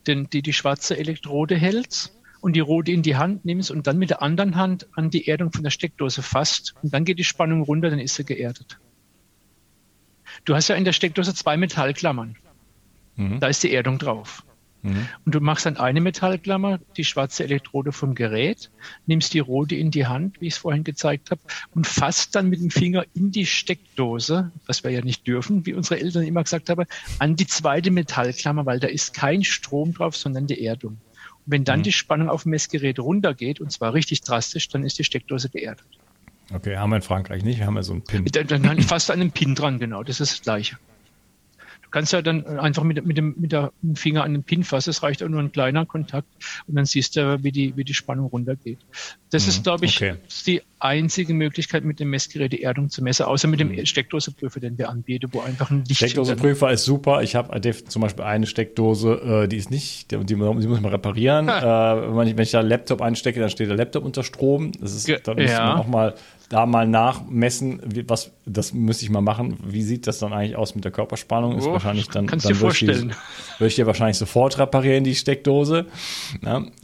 [0.07, 3.97] den, die, die schwarze Elektrode hältst und die rote in die Hand nimmst und dann
[3.97, 7.23] mit der anderen Hand an die Erdung von der Steckdose fasst und dann geht die
[7.23, 8.79] Spannung runter, dann ist sie geerdet.
[10.45, 12.35] Du hast ja in der Steckdose zwei Metallklammern.
[13.15, 13.39] Mhm.
[13.39, 14.43] Da ist die Erdung drauf.
[14.87, 15.07] Mhm.
[15.25, 18.69] Und du machst dann eine Metallklammer, die schwarze Elektrode vom Gerät,
[19.05, 21.41] nimmst die rote in die Hand, wie ich es vorhin gezeigt habe,
[21.73, 25.73] und fasst dann mit dem Finger in die Steckdose, was wir ja nicht dürfen, wie
[25.73, 26.85] unsere Eltern immer gesagt haben,
[27.19, 30.93] an die zweite Metallklammer, weil da ist kein Strom drauf, sondern die Erdung.
[30.93, 31.83] Und wenn dann mhm.
[31.83, 35.85] die Spannung auf dem Messgerät runtergeht, und zwar richtig drastisch, dann ist die Steckdose geerdet.
[36.53, 38.25] Okay, haben wir in Frankreich nicht, wir haben ja so einen Pin.
[38.25, 40.77] Dann, dann fasst du einen Pin dran, genau, das ist das Gleiche.
[41.87, 44.89] Du kannst ja dann einfach mit, mit, dem, mit der Finger an den Pin fassen.
[44.89, 46.27] Es reicht auch nur ein kleiner Kontakt
[46.67, 48.79] und dann siehst du, wie die, wie die Spannung runtergeht.
[49.29, 50.15] Das mhm, ist, glaube ich, okay.
[50.45, 53.85] die einzige Möglichkeit, mit dem Messgerät die Erdung zu messen, außer mit dem mhm.
[53.85, 57.23] Steckdoseprüfer, den wir anbieten, wo einfach ein Licht Steckdoseprüfer ist super.
[57.23, 61.47] Ich habe zum Beispiel eine Steckdose, äh, die ist nicht, die, die, muss man reparieren.
[61.49, 61.93] Ah.
[61.93, 64.73] Äh, wenn, ich, wenn ich da Laptop einstecke, dann steht der Laptop unter Strom.
[64.81, 65.69] Das ist, da muss ja.
[65.69, 66.15] man auch mal
[66.49, 69.57] da mal nachmessen, was, das müsste ich mal machen.
[69.65, 71.57] Wie sieht das dann eigentlich aus mit der Körperspannung?
[71.57, 73.13] Ist oh, wahrscheinlich dann, kannst dann dir vorstellen.
[73.57, 75.85] Würde ich dir wahrscheinlich sofort reparieren, die Steckdose.
[76.43, 76.65] Ja.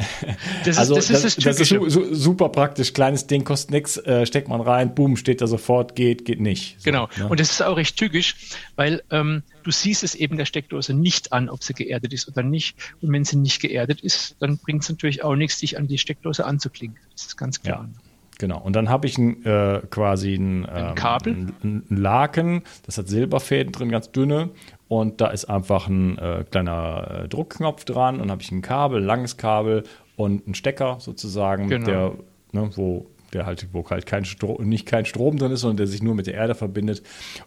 [0.65, 2.93] Das also, ist, das, das, ist, das ist su super praktisch.
[2.93, 6.79] Kleines Ding kostet nichts, äh, steckt man rein, boom, steht da sofort, geht, geht nicht.
[6.79, 7.09] So, genau.
[7.17, 7.27] Ne?
[7.27, 8.35] Und das ist auch recht tückisch,
[8.75, 12.43] weil ähm, du siehst es eben der Steckdose nicht an, ob sie geerdet ist oder
[12.43, 12.77] nicht.
[13.01, 15.97] Und wenn sie nicht geerdet ist, dann bringt es natürlich auch nichts, dich an die
[15.97, 16.99] Steckdose anzuklinken.
[17.11, 17.89] Das ist ganz klar.
[17.91, 18.02] Ja.
[18.39, 18.59] Genau.
[18.59, 22.97] Und dann habe ich ein, äh, quasi ein, ein ähm, Kabel, ein, ein, Laken, das
[22.97, 24.49] hat Silberfäden drin, ganz dünne.
[24.87, 28.19] Und da ist einfach ein äh, kleiner äh, Druckknopf dran.
[28.19, 29.83] Und habe ich ein Kabel, ein langes Kabel
[30.15, 31.85] und einen Stecker sozusagen, genau.
[31.85, 32.11] der,
[32.51, 35.87] ne, wo der halt, wo halt kein Strom, nicht kein Strom drin ist, sondern der
[35.87, 37.03] sich nur mit der Erde verbindet.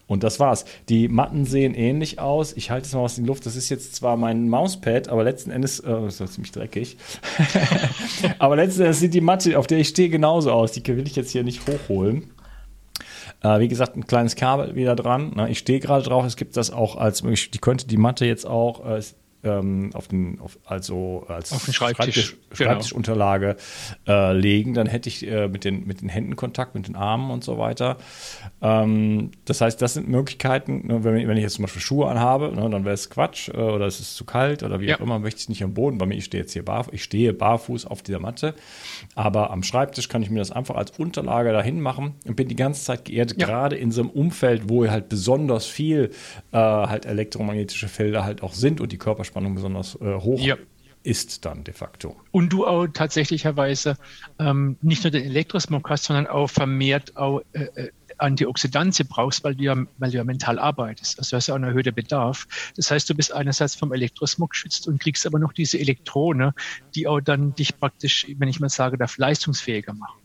[0.07, 0.65] Und das war's.
[0.89, 2.53] Die Matten sehen ähnlich aus.
[2.55, 3.45] Ich halte es mal aus in die Luft.
[3.45, 6.97] Das ist jetzt zwar mein Mauspad, aber letzten Endes, äh, das ist ziemlich dreckig.
[8.39, 10.71] aber letzten Endes sieht die Matte, auf der ich stehe, genauso aus.
[10.71, 12.31] Die will ich jetzt hier nicht hochholen.
[13.43, 15.31] Äh, wie gesagt, ein kleines Kabel wieder dran.
[15.35, 16.25] Na, ich stehe gerade drauf.
[16.25, 17.51] Es gibt das auch als möglich.
[17.51, 19.01] Die könnte die Matte jetzt auch, äh,
[19.43, 22.71] ähm, auf den, auf, also als auf den Schreibtisch, Schreibtisch, genau.
[22.71, 23.55] Schreibtischunterlage
[24.07, 27.29] äh, legen, dann hätte ich äh, mit, den, mit den Händen Kontakt, mit den Armen
[27.31, 27.97] und so weiter.
[28.61, 32.51] Ähm, das heißt, das sind Möglichkeiten, ne, wenn, wenn, ich jetzt zum Beispiel Schuhe anhabe,
[32.55, 34.97] ne, dann wäre es Quatsch äh, oder es ist zu kalt oder wie ja.
[34.97, 35.97] auch immer, möchte ich es nicht am Boden.
[35.97, 38.55] Bei mir, ich stehe jetzt hier barfuß, ich stehe barfuß auf dieser Matte,
[39.15, 42.55] aber am Schreibtisch kann ich mir das einfach als Unterlage dahin machen und bin die
[42.55, 43.45] ganze Zeit geerdet, ja.
[43.45, 46.11] gerade in so einem Umfeld, wo halt besonders viel
[46.51, 50.55] äh, halt elektromagnetische Felder halt auch sind und die Körperspannung Spannung besonders äh, hoch ja.
[51.03, 52.15] ist dann de facto.
[52.31, 53.97] Und du auch tatsächlicherweise
[54.39, 59.53] ähm, nicht nur den Elektrosmog hast, sondern auch vermehrt auch äh, äh Antioxidantien brauchst, weil
[59.55, 61.19] du, ja, weil du ja mental arbeitest.
[61.19, 62.47] Also du hast ja auch einen erhöhten Bedarf.
[62.75, 66.53] Das heißt, du bist einerseits vom Elektrosmog geschützt und kriegst aber noch diese Elektronen,
[66.95, 70.19] die auch dann dich praktisch, wenn ich mal sage, darf, leistungsfähiger machen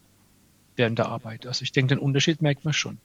[0.76, 1.46] während der Arbeit.
[1.46, 2.98] Also ich denke, den Unterschied merkt man schon.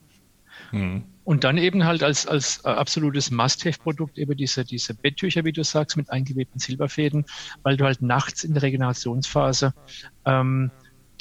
[0.72, 1.04] Mhm.
[1.24, 5.64] Und dann eben halt als, als äh, absolutes Must-Have-Produkt eben diese, diese Betttücher, wie du
[5.64, 7.26] sagst, mit eingewebten Silberfäden,
[7.64, 9.74] weil du halt nachts in der Regenerationsphase
[10.26, 10.72] ähm,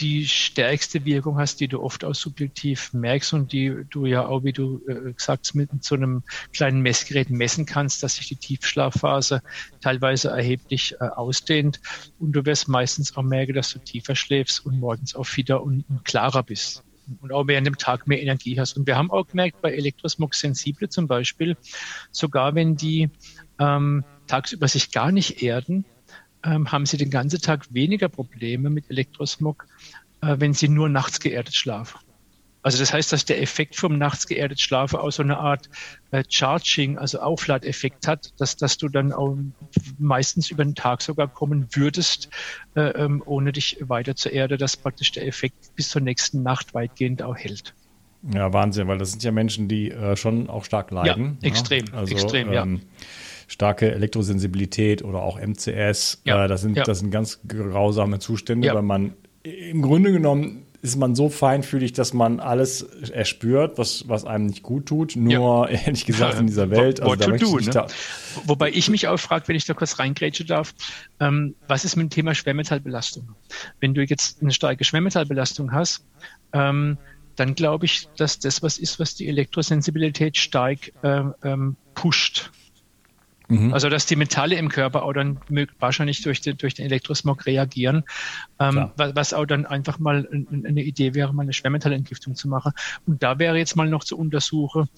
[0.00, 4.44] die stärkste Wirkung hast, die du oft auch subjektiv merkst und die du ja auch,
[4.44, 8.36] wie du äh, gesagt hast, mit so einem kleinen Messgerät messen kannst, dass sich die
[8.36, 9.42] Tiefschlafphase
[9.80, 11.80] teilweise erheblich äh, ausdehnt
[12.18, 15.84] und du wirst meistens auch merken, dass du tiefer schläfst und morgens auch fitter und,
[15.88, 16.85] und klarer bist
[17.20, 18.76] und auch während dem Tag mehr Energie hast.
[18.76, 21.56] Und wir haben auch gemerkt, bei Elektrosmog Sensible zum Beispiel,
[22.10, 23.10] sogar wenn die
[23.58, 25.84] ähm, tagsüber sich gar nicht erden,
[26.44, 29.66] ähm, haben sie den ganzen Tag weniger Probleme mit Elektrosmog,
[30.22, 31.98] äh, wenn sie nur nachts geerdet schlafen.
[32.66, 35.70] Also das heißt, dass der Effekt vom nachts geerdet Schlafen auch so eine Art
[36.10, 39.36] äh, Charging, also Aufladeffekt hat, dass, dass du dann auch
[40.00, 42.28] meistens über den Tag sogar kommen würdest,
[42.74, 46.74] äh, ähm, ohne dich weiter zur Erde, dass praktisch der Effekt bis zur nächsten Nacht
[46.74, 47.72] weitgehend auch hält.
[48.34, 51.38] Ja, Wahnsinn, weil das sind ja Menschen, die äh, schon auch stark leiden.
[51.42, 51.94] Ja, extrem, ja?
[51.94, 52.62] Also, extrem, ja.
[52.64, 52.80] Ähm,
[53.46, 56.20] starke Elektrosensibilität oder auch MCS.
[56.24, 60.96] Ja, äh, das, sind, das sind ganz grausame Zustände, weil man im Grunde genommen ist
[60.96, 65.16] man so feinfühlig, dass man alles erspürt, was, was einem nicht gut tut.
[65.16, 65.78] Nur, ja.
[65.86, 67.00] ehrlich gesagt, in dieser Welt.
[67.00, 67.70] Also da do, ne?
[67.70, 67.86] da
[68.44, 70.74] Wobei ich mich auch frage, wenn ich da kurz reingrätschen darf,
[71.20, 73.34] ähm, was ist mit dem Thema Schwermetallbelastung?
[73.80, 76.04] Wenn du jetzt eine starke Schwermetallbelastung hast,
[76.52, 76.98] ähm,
[77.34, 82.50] dann glaube ich, dass das was ist, was die Elektrosensibilität stark ähm, ähm pusht.
[83.48, 83.72] Mhm.
[83.72, 85.38] Also dass die Metalle im Körper auch dann
[85.78, 88.04] wahrscheinlich durch den, durch den Elektrosmog reagieren,
[88.58, 92.72] ähm, was auch dann einfach mal eine Idee wäre, mal eine Schwermetallentgiftung zu machen.
[93.06, 94.88] Und da wäre jetzt mal noch zu untersuchen,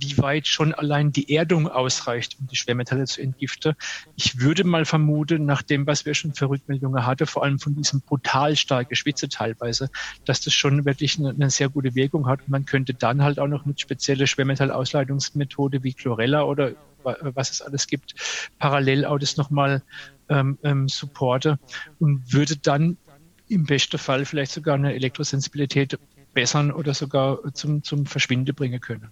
[0.00, 3.74] wie weit schon allein die Erdung ausreicht, um die Schwermetalle zu entgiften.
[4.16, 7.74] Ich würde mal vermuten, nach dem, was wir schon für Rückmeldungen hatten, vor allem von
[7.74, 9.90] diesem brutal starken Schwitze teilweise,
[10.24, 12.40] dass das schon wirklich eine, eine sehr gute Wirkung hat.
[12.40, 16.72] Und man könnte dann halt auch noch mit spezielle Schwermetallausleitungsmethode wie Chlorella oder
[17.04, 18.14] was es alles gibt,
[18.58, 19.82] parallel auch das nochmal
[20.28, 21.58] ähm, ähm, supporte
[21.98, 22.96] und würde dann
[23.48, 25.98] im besten Fall vielleicht sogar eine Elektrosensibilität
[26.34, 29.10] bessern oder sogar zum, zum Verschwinden bringen können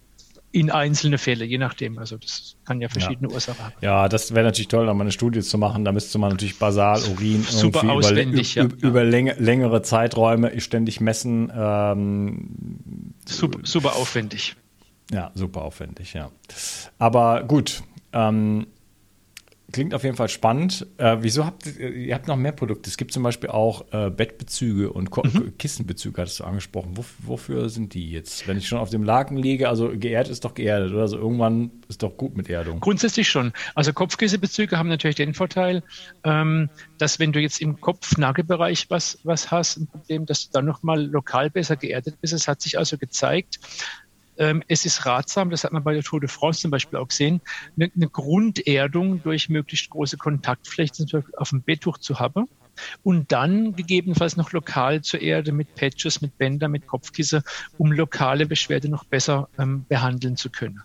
[0.56, 1.98] in einzelne Fälle, je nachdem.
[1.98, 3.34] Also das kann ja verschiedene ja.
[3.34, 3.74] Ursachen haben.
[3.82, 5.84] Ja, das wäre natürlich toll, da mal eine Studie zu machen.
[5.84, 8.88] Da müsste man natürlich basal Urin Super irgendwie über, ja.
[8.88, 11.52] über läng längere Zeiträume ständig messen.
[11.54, 14.56] Ähm, super, super aufwendig.
[15.10, 16.30] Ja, super aufwendig, ja.
[16.98, 18.66] Aber gut, ähm,
[19.72, 20.86] klingt auf jeden Fall spannend.
[20.96, 22.88] Äh, wieso habt ihr, ihr habt noch mehr Produkte?
[22.88, 25.56] Es gibt zum Beispiel auch äh, Bettbezüge und Ko mhm.
[25.58, 26.96] Kissenbezüge, hattest du angesprochen.
[26.96, 28.46] Wo, wofür sind die jetzt?
[28.48, 31.02] Wenn ich schon auf dem Laken liege, also geerdet ist doch geerdet, oder?
[31.02, 32.80] Also irgendwann ist doch gut mit Erdung.
[32.80, 33.52] Grundsätzlich schon.
[33.74, 35.82] Also Kopfkissenbezüge haben natürlich den Vorteil,
[36.24, 40.64] ähm, dass wenn du jetzt im Kopf-Nagelbereich was, was hast, ein Problem, dass du dann
[40.64, 42.32] nochmal lokal besser geerdet bist.
[42.32, 43.58] Es hat sich also gezeigt,
[44.38, 47.08] ähm, es ist ratsam, das hat man bei der Tour de France zum Beispiel auch
[47.08, 47.40] gesehen,
[47.76, 52.48] eine, eine Grunderdung durch möglichst große Kontaktflächen auf dem Betttuch zu haben
[53.02, 57.42] und dann gegebenenfalls noch lokal zur Erde mit Patches, mit Bändern, mit Kopfkissen,
[57.78, 60.82] um lokale Beschwerde noch besser ähm, behandeln zu können.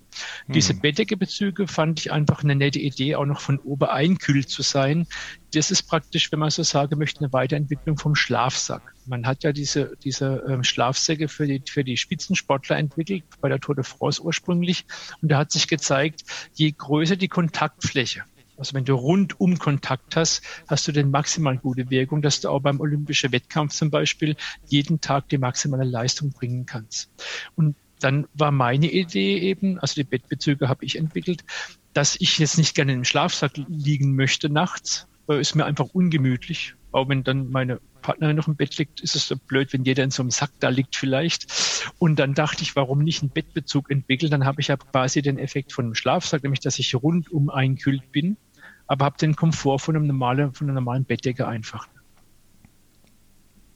[0.47, 0.53] Mhm.
[0.53, 5.07] Diese Bettdecke-Bezüge fand ich einfach eine nette Idee, auch noch von oben einkühlt zu sein.
[5.53, 8.93] Das ist praktisch, wenn man so sagen möchte, eine Weiterentwicklung vom Schlafsack.
[9.11, 13.59] Man hat ja diese, diese ähm, Schlafsäcke für die, für die Spitzensportler entwickelt, bei der
[13.59, 14.85] Tour de France ursprünglich.
[15.21, 18.23] Und da hat sich gezeigt, je größer die Kontaktfläche,
[18.57, 22.61] also wenn du rundum Kontakt hast, hast du den maximal gute Wirkung, dass du auch
[22.61, 27.11] beim olympischen Wettkampf zum Beispiel jeden Tag die maximale Leistung bringen kannst.
[27.55, 31.43] Und dann war meine Idee eben, also die Bettbezüge habe ich entwickelt,
[31.91, 36.75] dass ich jetzt nicht gerne im Schlafsack liegen möchte nachts, weil es mir einfach ungemütlich.
[36.93, 40.03] Auch wenn dann meine Partnerin noch im Bett liegt, ist es so blöd, wenn jeder
[40.03, 41.91] in so einem Sack da liegt vielleicht.
[41.99, 44.31] Und dann dachte ich, warum nicht einen Bettbezug entwickeln?
[44.31, 48.11] Dann habe ich ja quasi den Effekt von einem Schlafsack, nämlich dass ich rundum einkühlt
[48.11, 48.37] bin
[48.91, 51.87] aber habe den Komfort von, einem normalen, von einer normalen Bettdecke einfach.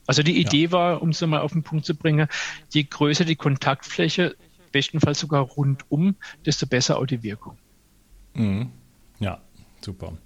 [0.08, 0.72] Also die Idee ja.
[0.74, 2.28] war, um es nochmal auf den Punkt zu bringen,
[2.74, 4.36] je größer die Kontaktfläche,
[4.74, 7.58] bestenfalls sogar rundum, desto besser auch die Wirkung.
[8.34, 8.72] Mhm.
[9.20, 9.42] Ja,
[9.86, 10.18] super.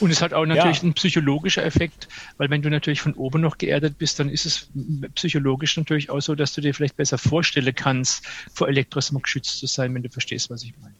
[0.00, 0.82] Und es hat auch natürlich ja.
[0.84, 4.70] einen psychologischen Effekt, weil wenn du natürlich von oben noch geerdet bist, dann ist es
[5.14, 9.66] psychologisch natürlich auch so, dass du dir vielleicht besser vorstellen kannst, vor Elektrosmog geschützt zu
[9.66, 10.94] sein, wenn du verstehst, was ich meine.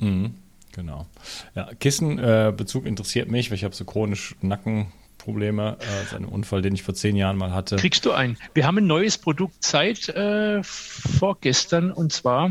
[0.00, 0.34] Mhm.
[0.72, 1.06] Genau.
[1.54, 5.76] Ja, Kissenbezug äh, interessiert mich, weil ich habe so chronisch Nackenprobleme.
[5.80, 7.76] Äh, das ist ein Unfall, den ich vor zehn Jahren mal hatte.
[7.76, 8.36] Kriegst du ein.
[8.54, 12.50] Wir haben ein neues Produkt seit äh, vorgestern und zwar,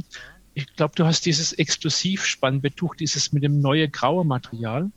[0.54, 4.92] ich glaube, du hast dieses Exklusivspannbetuch, dieses mit dem neuen grauen Material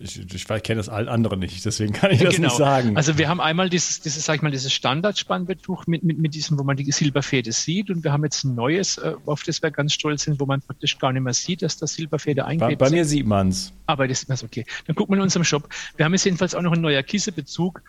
[0.00, 2.48] ich, ich, ich kenne das andere nicht, deswegen kann ich das genau.
[2.48, 2.96] nicht sagen.
[2.96, 6.58] Also wir haben einmal dieses, dieses sag ich mal, dieses Standardspannbetuch mit, mit, mit diesem,
[6.58, 9.70] wo man die Silberfäde sieht und wir haben jetzt ein neues, äh, auf das wir
[9.70, 12.86] ganz stolz sind, wo man praktisch gar nicht mehr sieht, dass da Silberfäde eingeklebt Bei,
[12.86, 13.72] bei mir sieht man es.
[13.86, 14.64] Aber das ist okay.
[14.86, 15.68] Dann gucken wir in unserem Shop.
[15.96, 17.82] Wir haben jetzt jedenfalls auch noch einen neuer Kissebezug,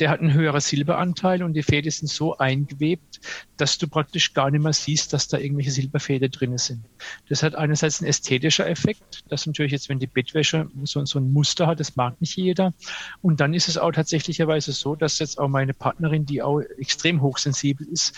[0.00, 3.20] der hat einen höheren Silberanteil und die Fäden sind so eingewebt,
[3.56, 6.80] dass du praktisch gar nicht mehr siehst, dass da irgendwelche Silberfäden drin sind.
[7.28, 11.32] Das hat einerseits einen ästhetischen Effekt, dass natürlich jetzt, wenn die Bettwäsche so, so ein
[11.32, 12.72] Muster Muster hat, das mag nicht jeder.
[13.20, 17.20] Und dann ist es auch tatsächlicherweise so, dass jetzt auch meine Partnerin, die auch extrem
[17.20, 18.14] hochsensibel ist,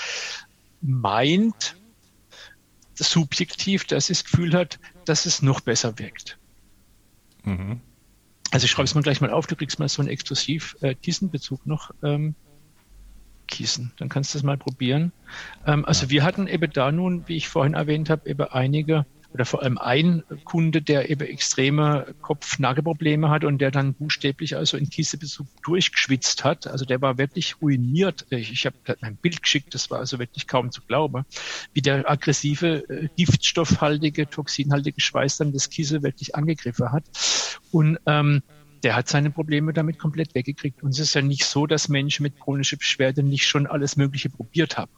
[0.81, 1.77] meint,
[2.95, 6.39] subjektiv, dass sie das Gefühl hat, dass es noch besser wirkt.
[7.43, 7.81] Mhm.
[8.53, 10.95] Also ich schreibe es mal gleich mal auf, du kriegst mal so einen exklusiv äh,
[10.95, 11.91] Kissenbezug noch.
[12.05, 12.37] Ähm,
[13.49, 15.13] Kissen, dann kannst du das mal probieren.
[15.67, 16.11] Ähm, also ja.
[16.11, 19.79] wir hatten eben da nun, wie ich vorhin erwähnt habe, eben einige oder vor allem
[19.79, 26.45] ein Kunde, der eben extreme Kopf-Nagelprobleme hat und der dann buchstäblich also in Kiesebezug durchgeschwitzt
[26.45, 26.69] hat.
[26.69, 28.27] Also der war wirklich ruiniert.
[28.31, 31.25] Ich, ich habe ein Bild geschickt, das war also wirklich kaum zu glauben,
[31.73, 37.05] wie der aggressive, äh, giftstoffhaltige, toxinhaltige Schweiß dann das Kiese wirklich angegriffen hat.
[37.73, 38.41] Und ähm,
[38.85, 40.85] der hat seine Probleme damit komplett weggekriegt.
[40.85, 44.31] Und es ist ja nicht so, dass Menschen mit chronischer Beschwerde nicht schon alles Mögliche
[44.31, 44.93] probiert haben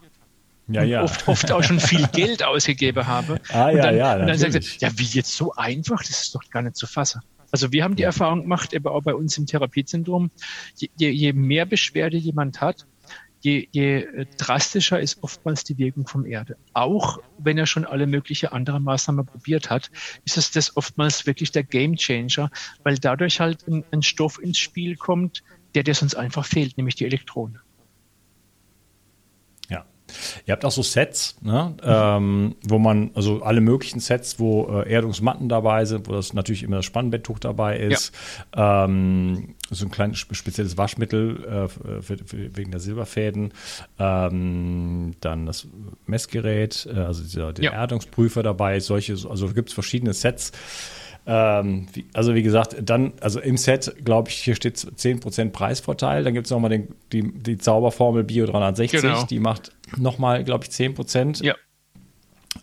[0.69, 1.03] ja, ja.
[1.03, 3.41] Oft, oft auch schon viel Geld ausgegeben habe.
[3.51, 4.17] Ah, ja, dann, ja.
[4.17, 6.87] Und dann sagt er, ja, wie jetzt so einfach, das ist doch gar nicht zu
[6.87, 7.23] fassen.
[7.53, 10.31] Also wir haben die Erfahrung gemacht, aber auch bei uns im Therapiezentrum,
[10.77, 12.87] je, je mehr Beschwerde jemand hat,
[13.41, 16.57] je, je drastischer ist oftmals die Wirkung vom Erde.
[16.73, 19.91] Auch wenn er schon alle möglichen anderen Maßnahmen probiert hat,
[20.25, 22.51] ist es das oftmals wirklich der Game Changer,
[22.83, 26.97] weil dadurch halt ein, ein Stoff ins Spiel kommt, der dir sonst einfach fehlt, nämlich
[26.97, 27.61] die Elektronen.
[30.47, 31.75] Ihr habt auch so Sets, ne?
[31.77, 31.81] Mhm.
[31.85, 36.63] Ähm, wo man, also alle möglichen Sets, wo äh, Erdungsmatten dabei sind, wo das natürlich
[36.63, 38.13] immer das Spannbetttuch dabei ist.
[38.55, 38.85] Ja.
[38.85, 41.69] Ähm, so ein kleines spezielles Waschmittel äh,
[42.03, 43.53] für, für, wegen der Silberfäden.
[43.99, 45.67] Ähm, dann das
[46.07, 47.73] Messgerät, äh, also dieser, der ja.
[47.73, 50.53] Erdungsprüfer dabei, solche, also gibt es verschiedene Sets.
[51.29, 56.23] Ähm, wie, also wie gesagt, dann, also im Set, glaube ich, hier steht 10% Preisvorteil.
[56.23, 59.25] Dann gibt es nochmal die, die Zauberformel Bio 360, genau.
[59.25, 61.45] die macht nochmal, glaube ich, 10%.
[61.45, 61.55] Ja.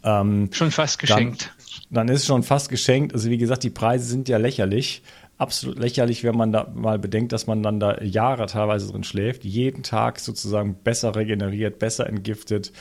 [0.04, 1.54] Ähm, schon fast geschenkt.
[1.90, 3.14] Dann, dann ist es schon fast geschenkt.
[3.14, 5.04] Also wie gesagt, die Preise sind ja lächerlich
[5.38, 9.44] absolut lächerlich, wenn man da mal bedenkt, dass man dann da Jahre teilweise drin schläft,
[9.44, 12.72] jeden Tag sozusagen besser regeneriert, besser entgiftet,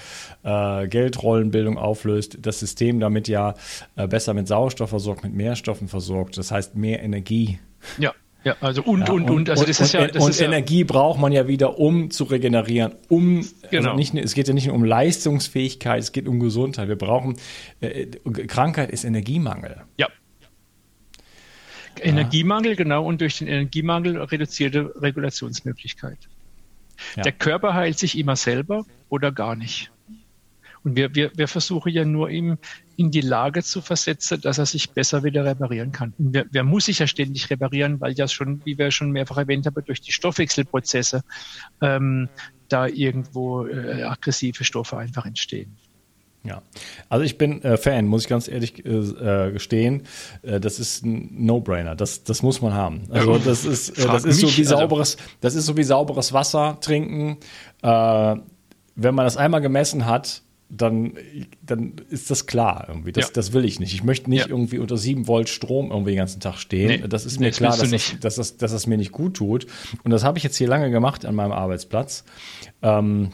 [0.43, 3.55] äh, Geldrollenbildung auflöst, das System damit ja
[3.97, 7.59] äh, besser mit Sauerstoff versorgt, mit Nährstoffen versorgt, das heißt mehr Energie.
[7.99, 8.13] Ja.
[8.45, 10.81] Ja, also und, ja, und, und, Also das und, ist ja, das und ist Energie
[10.81, 13.91] ja, braucht man ja wieder, um zu regenerieren, um, also genau.
[13.93, 16.89] Also nicht, es geht ja nicht nur um Leistungsfähigkeit, es geht um Gesundheit.
[16.89, 17.37] Wir brauchen,
[17.81, 18.07] äh,
[18.47, 19.83] Krankheit ist Energiemangel.
[19.97, 20.09] Ja,
[22.01, 26.19] Energiemangel, genau, und durch den Energiemangel reduzierte Regulationsmöglichkeit.
[27.17, 29.92] Der Körper heilt sich immer selber oder gar nicht.
[30.85, 32.59] Und wir, wir, wir versuchen ja nur ihm
[32.97, 36.13] in die Lage zu versetzen, dass er sich besser wieder reparieren kann.
[36.19, 39.39] Und wer, wer muss sich ja ständig reparieren, weil ja schon, wie wir schon mehrfach
[39.39, 41.23] erwähnt haben, durch die Stoffwechselprozesse
[41.81, 42.29] ähm,
[42.69, 45.77] da irgendwo äh, aggressive Stoffe einfach entstehen.
[46.45, 46.61] Ja,
[47.09, 50.03] also ich bin äh, Fan, muss ich ganz ehrlich äh, äh gestehen.
[50.43, 51.95] Äh, das ist ein No-Brainer.
[51.95, 53.05] Das, das muss man haben.
[53.11, 56.33] Also das ist, äh, das ist so wie also sauberes, das ist so wie sauberes
[56.33, 57.37] Wasser trinken.
[57.83, 58.37] Äh,
[58.97, 60.43] wenn man das einmal gemessen hat,
[60.75, 61.13] dann,
[61.61, 63.13] dann ist das klar irgendwie.
[63.13, 63.31] Das, ja.
[63.35, 63.93] das will ich nicht.
[63.93, 64.49] Ich möchte nicht ja.
[64.49, 67.03] irgendwie unter 7 Volt Strom irgendwie den ganzen Tag stehen.
[67.03, 69.35] Nee, das ist mir nee, klar, dass das, dass, das, dass das mir nicht gut
[69.35, 69.67] tut.
[70.03, 72.25] Und das habe ich jetzt hier lange gemacht an meinem Arbeitsplatz.
[72.81, 73.33] Ähm,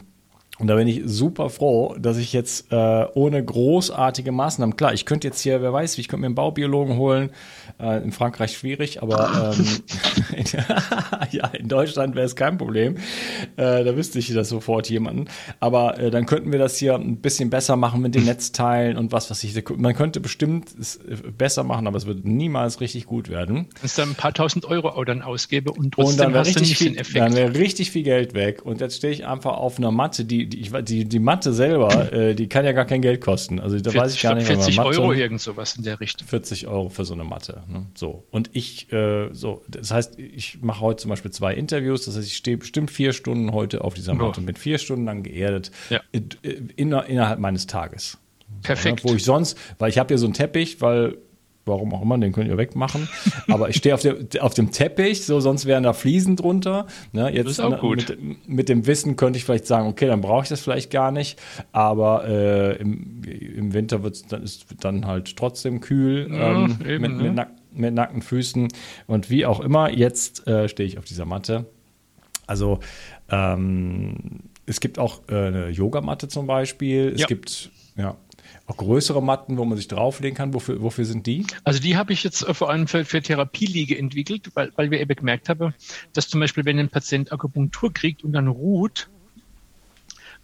[0.59, 5.05] und da bin ich super froh, dass ich jetzt äh, ohne großartige Maßnahmen, klar, ich
[5.05, 7.31] könnte jetzt hier, wer weiß, ich könnte mir einen Baubiologen holen,
[7.79, 9.65] äh, in Frankreich schwierig, aber ähm,
[11.31, 12.95] ja, in Deutschland wäre es kein Problem.
[13.57, 15.25] Äh, da wüsste ich das sofort jemanden.
[15.59, 19.11] Aber äh, dann könnten wir das hier ein bisschen besser machen mit den Netzteilen und
[19.11, 19.55] was was ich.
[19.77, 23.67] Man könnte bestimmt es äh, besser machen, aber es wird niemals richtig gut werden.
[23.75, 26.77] Das ist dann ein paar tausend Euro dann ausgebe und trotzdem und dann du nicht
[26.77, 26.95] viel.
[27.13, 28.65] Dann wäre richtig viel Geld weg.
[28.65, 32.35] Und jetzt stehe ich einfach auf einer Matte, die, die, die, die Matte selber, äh,
[32.35, 33.59] die kann ja gar kein Geld kosten.
[33.59, 36.27] Also da 40, weiß ich gar nicht, 40 Matte, Euro irgend sowas in der Richtung.
[36.27, 37.58] 40 Euro für so eine Matte.
[37.67, 37.87] Ne?
[37.95, 38.25] So.
[38.31, 42.27] Und ich, äh, so, das heißt, ich mache heute zum Beispiel zwei Interviews, das heißt,
[42.27, 46.01] ich stehe bestimmt vier Stunden heute auf dieser Matte, mit vier Stunden lang geerdet, ja.
[46.11, 46.29] in,
[46.75, 48.17] in, innerhalb meines Tages.
[48.61, 49.03] Perfekt.
[49.03, 51.17] Ja, wo ich sonst, weil ich habe hier so einen Teppich, weil
[51.65, 53.07] warum auch immer, den könnt ihr wegmachen.
[53.47, 54.03] Aber ich stehe auf,
[54.39, 56.87] auf, dem Teppich, so sonst wären da Fliesen drunter.
[57.11, 58.17] Ne, jetzt das ist auch gut.
[58.19, 61.11] Mit, mit, dem Wissen könnte ich vielleicht sagen, okay, dann brauche ich das vielleicht gar
[61.11, 61.39] nicht.
[61.71, 66.79] Aber äh, im, im, Winter wird es dann, ist dann halt trotzdem kühl ja, ähm,
[66.85, 67.23] eben, mit, ne?
[67.23, 68.67] mit, nack, mit, nackten Füßen.
[69.07, 71.65] Und wie auch immer, jetzt äh, stehe ich auf dieser Matte.
[72.47, 72.79] Also
[73.29, 74.15] ähm,
[74.65, 77.11] es gibt auch äh, eine Yogamatte zum Beispiel.
[77.13, 77.27] Es ja.
[77.27, 78.15] gibt ja,
[78.69, 80.53] auch größere Matten, wo man sich drauflegen kann.
[80.53, 81.45] Wofür, wofür sind die?
[81.63, 85.15] Also die habe ich jetzt vor allem für, für Therapieliege entwickelt, weil, weil wir eben
[85.15, 85.73] gemerkt haben,
[86.13, 89.09] dass zum Beispiel, wenn ein Patient Akupunktur kriegt und dann ruht,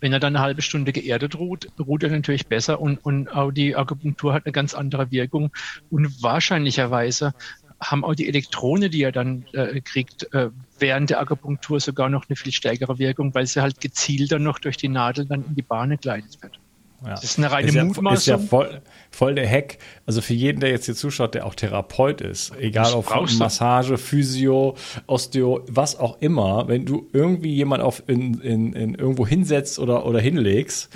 [0.02, 3.52] wenn er dann eine halbe Stunde geerdet ruht, ruht er natürlich besser und, und auch
[3.52, 5.52] die Akupunktur hat eine ganz andere Wirkung
[5.90, 7.34] und wahrscheinlicherweise
[7.80, 12.28] haben auch die Elektrone, die er dann äh, kriegt, äh, während der Akupunktur sogar noch
[12.28, 15.62] eine viel stärkere Wirkung, weil sie halt gezielter noch durch die Nadel dann in die
[15.62, 16.60] Bahn geleitet wird.
[17.06, 17.12] Ja.
[17.12, 18.18] Das ist eine reine ist ja, Mutmaßung.
[18.18, 19.78] Ist ja voll, voll der Hack.
[20.06, 24.76] Also für jeden, der jetzt hier zuschaut, der auch Therapeut ist, egal ob Massage, Physio,
[25.08, 30.06] Osteo, was auch immer, wenn du irgendwie jemand auf in, in, in irgendwo hinsetzt oder,
[30.06, 30.90] oder hinlegst,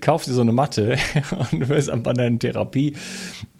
[0.00, 0.96] kauf dir so eine Matte
[1.52, 2.94] und du wirst an deiner Therapie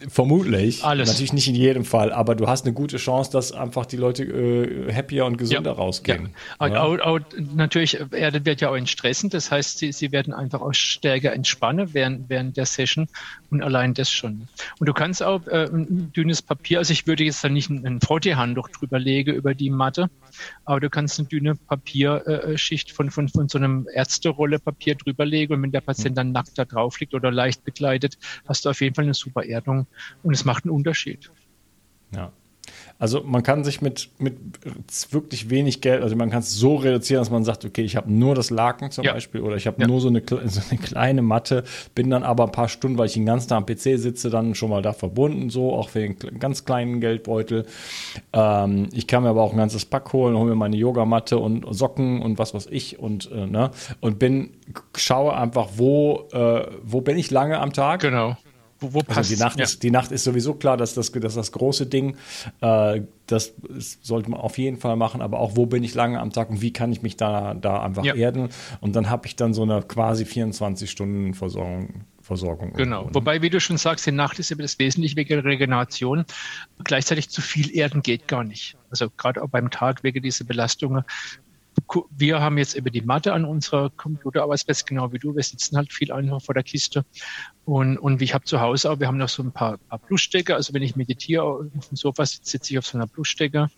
[0.09, 1.09] vermutlich, Alles.
[1.09, 4.25] natürlich nicht in jedem Fall, aber du hast eine gute Chance, dass einfach die Leute
[4.25, 5.77] äh, happier und gesünder ja.
[5.77, 6.31] rausgehen.
[6.61, 6.67] Ja.
[6.67, 6.83] Ja.
[6.83, 7.21] Auch, auch,
[7.55, 11.95] natürlich, Erde wird ja auch entstressen, das heißt, sie, sie werden einfach auch stärker entspannen
[11.95, 13.09] während, während der Session
[13.51, 14.49] und allein das schon.
[14.79, 17.87] Und du kannst auch äh, ein dünnes Papier, also ich würde jetzt da nicht ein,
[17.87, 20.11] ein Frotteehandtuch drüber legen über die Matte,
[20.65, 25.55] aber du kannst eine dünne Papierschicht äh, von, von, von so einem Ärzterolle-Papier drüber legen
[25.55, 28.81] und wenn der Patient dann nackt da drauf liegt oder leicht bekleidet, hast du auf
[28.81, 29.87] jeden Fall eine super Erdung
[30.23, 31.31] und es macht einen Unterschied.
[32.15, 32.33] Ja.
[32.99, 34.37] Also man kann sich mit, mit
[35.11, 38.13] wirklich wenig Geld, also man kann es so reduzieren, dass man sagt, okay, ich habe
[38.13, 39.13] nur das Laken zum ja.
[39.13, 39.89] Beispiel oder ich habe ja.
[39.89, 41.65] nur so eine, so eine kleine Matte,
[41.97, 44.55] bin dann aber ein paar Stunden, weil ich den ganzen Tag am PC sitze, dann
[44.55, 47.67] schon mal da verbunden, so auch für einen ganz kleinen Geldbeutel.
[48.33, 51.67] Ähm, ich kann mir aber auch ein ganzes Pack holen, hole mir meine Yogamatte und
[51.75, 54.51] Socken und was weiß ich und äh, ne und bin
[54.97, 58.03] schaue einfach, wo äh, wo bin ich lange am Tag?
[58.03, 58.37] Genau.
[58.83, 59.65] Wo, wo passt, also die Nacht, ja.
[59.65, 62.17] ist, die Nacht ist sowieso klar, dass das, dass das große Ding,
[62.61, 63.55] äh, das
[64.03, 66.61] sollte man auf jeden Fall machen, aber auch wo bin ich lange am Tag und
[66.61, 68.15] wie kann ich mich da, da einfach ja.
[68.15, 68.49] erden?
[68.81, 72.05] Und dann habe ich dann so eine quasi 24-Stunden-Versorgung.
[72.23, 72.99] Versorgung genau.
[72.99, 73.15] Irgendwo, ne?
[73.15, 76.25] Wobei, wie du schon sagst, die Nacht ist eben das Wesentliche wegen der Regeneration.
[76.85, 78.77] Gleichzeitig zu viel Erden geht gar nicht.
[78.91, 81.05] Also gerade auch beim Tag wegen dieser Belastungen
[82.11, 85.35] wir haben jetzt eben die Matte an unserer Computerarbeitsplatz, genau wie du.
[85.35, 87.05] Wir sitzen halt viel einfach vor der Kiste.
[87.65, 90.57] Und, und ich habe zu Hause auch, wir haben noch so ein paar, paar Plusstecker.
[90.57, 93.71] Also wenn ich meditiere auf dem Sofa sitze, sitze ich auf so einer Plusstecker.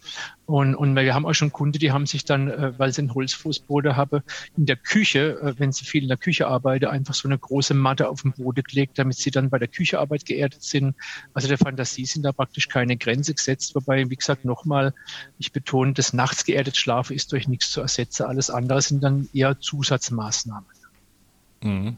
[0.47, 3.14] Und, und wir haben auch schon Kunden, die haben sich dann, äh, weil sie einen
[3.14, 4.22] Holzfußboden haben,
[4.57, 7.74] in der Küche, äh, wenn sie viel in der Küche arbeiten, einfach so eine große
[7.74, 10.95] Matte auf den Boden gelegt, damit sie dann bei der Küchearbeit geerdet sind.
[11.34, 13.74] Also der Fantasie sind da praktisch keine Grenze gesetzt.
[13.74, 14.95] Wobei, wie gesagt, nochmal,
[15.38, 18.24] ich betone, das nachts geerdet Schlafen ist durch nichts zu ersetzen.
[18.24, 20.68] Alles andere sind dann eher Zusatzmaßnahmen.
[21.62, 21.97] Mhm.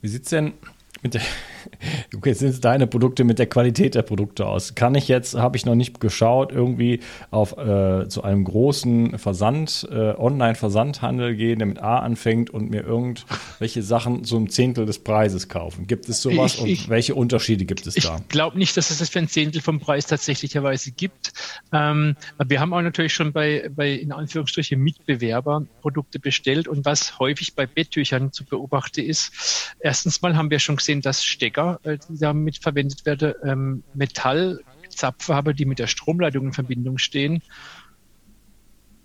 [0.00, 0.54] Wie sieht's denn mit
[1.02, 1.22] der,
[2.14, 4.74] okay, sind es deine Produkte mit der Qualität der Produkte aus?
[4.74, 9.88] Kann ich jetzt, habe ich noch nicht geschaut, irgendwie auf äh, zu einem großen Versand,
[9.90, 15.48] äh, Online-Versandhandel gehen, der mit A anfängt und mir irgendwelche Sachen ein Zehntel des Preises
[15.48, 15.86] kaufen?
[15.86, 18.16] Gibt es sowas ich, und ich, welche Unterschiede gibt es da?
[18.16, 21.32] Ich glaube nicht, dass es das für ein Zehntel vom Preis tatsächlicherweise gibt.
[21.72, 27.18] Ähm, wir haben auch natürlich schon bei, bei in Anführungsstrichen Mitbewerber Produkte bestellt und was
[27.18, 31.80] häufig bei Betttüchern zu beobachten ist, erstens mal haben wir schon gesehen, sind das Stecker,
[31.84, 37.42] äh, die damit verwendet werden, ähm, Metallzapfer habe, die mit der Stromleitung in Verbindung stehen.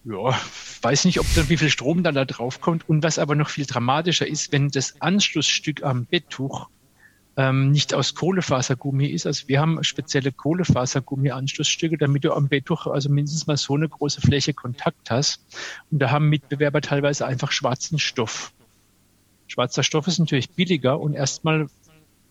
[0.03, 0.39] Ja,
[0.81, 2.87] weiß nicht, ob da wie viel Strom dann da drauf kommt.
[2.87, 6.69] Und was aber noch viel dramatischer ist, wenn das Anschlussstück am Betttuch
[7.37, 9.25] ähm, nicht aus Kohlefasergummi ist.
[9.25, 14.21] Also wir haben spezielle Kohlefasergummi-Anschlussstücke, damit du am Betttuch also mindestens mal so eine große
[14.21, 15.45] Fläche Kontakt hast.
[15.91, 18.53] Und da haben Mitbewerber teilweise einfach schwarzen Stoff.
[19.47, 21.67] Schwarzer Stoff ist natürlich billiger und erstmal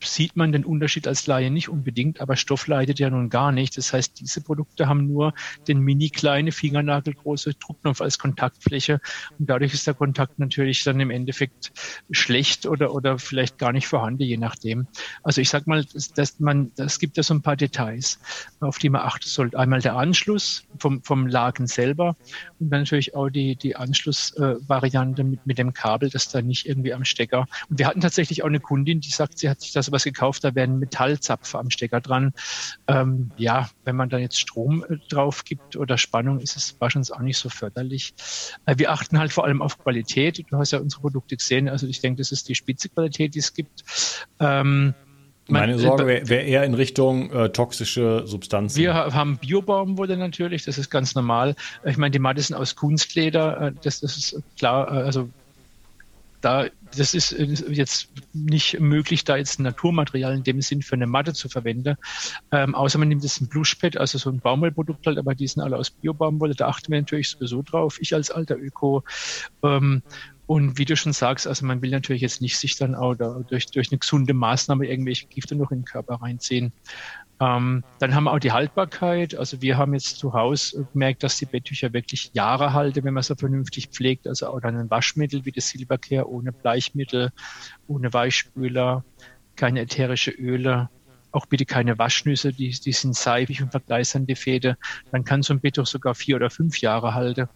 [0.02, 3.76] sieht man den Unterschied als Laie nicht unbedingt, aber Stoff leidet ja nun gar nicht.
[3.76, 5.34] Das heißt, diese Produkte haben nur
[5.68, 9.00] den mini kleine, fingernagelgroße Druckknopf als Kontaktfläche
[9.38, 11.72] und dadurch ist der Kontakt natürlich dann im Endeffekt
[12.10, 14.86] schlecht oder, oder vielleicht gar nicht vorhanden, je nachdem.
[15.22, 18.18] Also ich sag mal, dass, dass man, das gibt ja so ein paar Details,
[18.60, 19.58] auf die man achten sollte.
[19.58, 22.16] Einmal der Anschluss vom, vom Lagen selber
[22.70, 27.04] natürlich auch die, die Anschlussvariante äh, mit, mit dem Kabel, das da nicht irgendwie am
[27.04, 27.46] Stecker.
[27.68, 30.44] Und wir hatten tatsächlich auch eine Kundin, die sagt, sie hat sich das was gekauft,
[30.44, 32.32] da werden Metallzapfer am Stecker dran.
[32.86, 37.12] Ähm, ja, wenn man dann jetzt Strom äh, drauf gibt oder Spannung, ist es wahrscheinlich
[37.12, 38.14] auch nicht so förderlich.
[38.66, 40.44] Äh, wir achten halt vor allem auf Qualität.
[40.50, 41.68] Du hast ja unsere Produkte gesehen.
[41.68, 43.84] Also ich denke, das ist die Spitzequalität, die es gibt.
[44.40, 44.94] Ähm,
[45.48, 48.78] meine Sorge wäre wär eher in Richtung äh, toxische Substanzen.
[48.78, 51.54] Wir haben Biobaumwolle natürlich, das ist ganz normal.
[51.84, 55.28] Ich meine, die Matte sind aus Kunstleder, äh, das, das ist klar, äh, also
[56.44, 61.06] da, das ist jetzt nicht möglich, da jetzt ein Naturmaterial in dem Sinn für eine
[61.06, 61.96] Matte zu verwenden.
[62.52, 65.62] Ähm, außer man nimmt jetzt ein Blushpad, also so ein Baumwollprodukt halt, aber die sind
[65.62, 66.54] alle aus Biobaumwolle.
[66.54, 67.96] Da achten wir natürlich sowieso drauf.
[67.98, 69.04] Ich als alter Öko.
[69.62, 70.02] Ähm,
[70.46, 73.66] und wie du schon sagst, also man will natürlich jetzt nicht sich dann auch durch,
[73.66, 76.72] durch eine gesunde Maßnahme irgendwelche Gifte noch in den Körper reinziehen.
[77.40, 79.34] Ähm, dann haben wir auch die Haltbarkeit.
[79.34, 83.22] Also wir haben jetzt zu Hause gemerkt, dass die Betttücher wirklich Jahre halten, wenn man
[83.22, 84.26] sie vernünftig pflegt.
[84.28, 87.30] Also auch dann ein Waschmittel wie das Silbercare ohne Bleichmittel,
[87.88, 89.04] ohne Weichspüler,
[89.56, 90.90] keine ätherische Öle,
[91.34, 94.76] auch bitte keine Waschnüsse, die, die sind seifig und vergleichsam die Fäde.
[95.10, 97.48] Dann kann so ein Betttuch sogar vier oder fünf Jahre halten.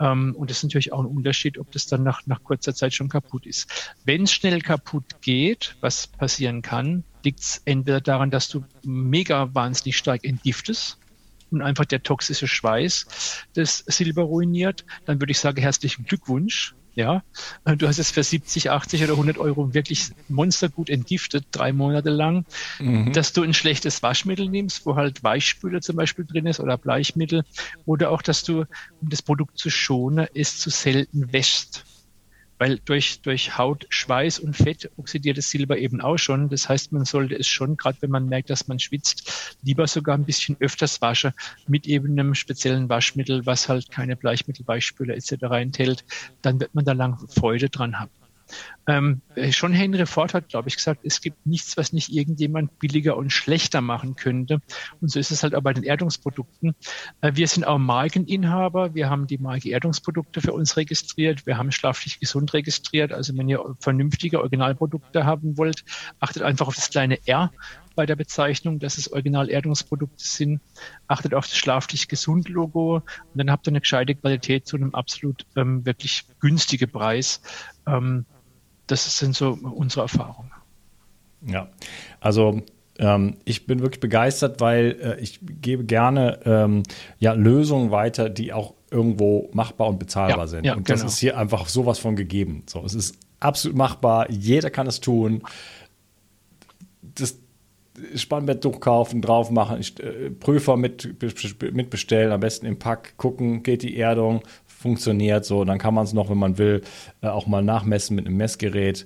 [0.00, 2.94] Ähm, und das ist natürlich auch ein Unterschied, ob das dann nach, nach kurzer Zeit
[2.94, 3.94] schon kaputt ist.
[4.04, 9.54] Wenn es schnell kaputt geht, was passieren kann, liegt es entweder daran, dass du mega
[9.54, 10.98] wahnsinnig stark entgiftest
[11.50, 16.74] und einfach der toxische Schweiß das Silber ruiniert, dann würde ich sagen, herzlichen Glückwunsch.
[16.94, 17.22] Ja,
[17.64, 22.44] du hast es für 70, 80 oder 100 Euro wirklich monstergut entgiftet, drei Monate lang.
[22.78, 23.12] Mhm.
[23.12, 27.44] Dass du ein schlechtes Waschmittel nimmst, wo halt Weichspüler zum Beispiel drin ist oder Bleichmittel.
[27.84, 28.64] Oder auch, dass du,
[29.00, 31.86] um das Produkt zu schonen, es zu selten wäschst
[32.60, 36.50] weil durch, durch Haut, Schweiß und Fett oxidiert das Silber eben auch schon.
[36.50, 40.14] Das heißt, man sollte es schon, gerade wenn man merkt, dass man schwitzt, lieber sogar
[40.18, 41.32] ein bisschen öfters waschen
[41.66, 45.32] mit eben einem speziellen Waschmittel, was halt keine Bleichmittel, Weichspüler etc.
[45.52, 46.04] enthält.
[46.42, 48.10] Dann wird man da lang Freude dran haben.
[48.86, 49.20] Ähm,
[49.50, 53.30] schon Henry Ford hat, glaube ich, gesagt, es gibt nichts, was nicht irgendjemand billiger und
[53.30, 54.60] schlechter machen könnte.
[55.00, 56.74] Und so ist es halt auch bei den Erdungsprodukten.
[57.20, 58.94] Äh, wir sind auch Markeninhaber.
[58.94, 61.46] Wir haben die Marke Erdungsprodukte für uns registriert.
[61.46, 63.12] Wir haben schlaflich gesund registriert.
[63.12, 65.84] Also wenn ihr vernünftige Originalprodukte haben wollt,
[66.18, 67.52] achtet einfach auf das kleine R
[67.94, 70.60] bei der Bezeichnung, dass es Original-Erdungsprodukte sind.
[71.06, 74.94] Achtet auf das schlaflich gesund Logo und dann habt ihr eine gescheite Qualität zu einem
[74.94, 77.42] absolut ähm, wirklich günstigen Preis.
[77.86, 78.24] Ähm,
[78.90, 80.50] das sind so unsere Erfahrungen.
[81.46, 81.68] Ja,
[82.20, 82.62] also
[82.98, 86.82] ähm, ich bin wirklich begeistert, weil äh, ich gebe gerne ähm,
[87.18, 90.64] ja, Lösungen weiter, die auch irgendwo machbar und bezahlbar ja, sind.
[90.64, 91.08] Ja, und das genau.
[91.08, 92.64] ist hier einfach sowas von gegeben.
[92.66, 95.42] So, es ist absolut machbar, jeder kann es tun.
[97.00, 97.38] Das
[98.16, 101.22] Spannbett durchkaufen, drauf machen, äh, Prüfer mit,
[101.72, 104.42] mitbestellen, am besten im Pack, gucken, geht die Erdung,
[104.80, 105.64] funktioniert so.
[105.64, 106.80] Dann kann man es noch, wenn man will,
[107.20, 109.04] äh, auch mal nachmessen mit einem Messgerät.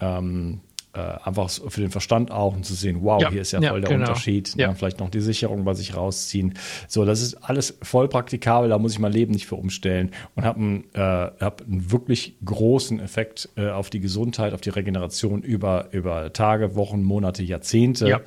[0.00, 0.60] Ähm,
[0.96, 3.70] äh, einfach für den Verstand auch, um zu sehen, wow, ja, hier ist ja, ja
[3.70, 4.06] voll der genau.
[4.06, 4.54] Unterschied.
[4.56, 4.68] Ja.
[4.68, 6.54] Dann vielleicht noch die Sicherung bei sich rausziehen.
[6.88, 10.44] So, das ist alles voll praktikabel, da muss ich mein Leben nicht für umstellen und
[10.44, 15.42] habe einen, äh, hab einen wirklich großen Effekt äh, auf die Gesundheit, auf die Regeneration
[15.42, 18.08] über, über Tage, Wochen, Monate, Jahrzehnte.
[18.08, 18.20] Ja.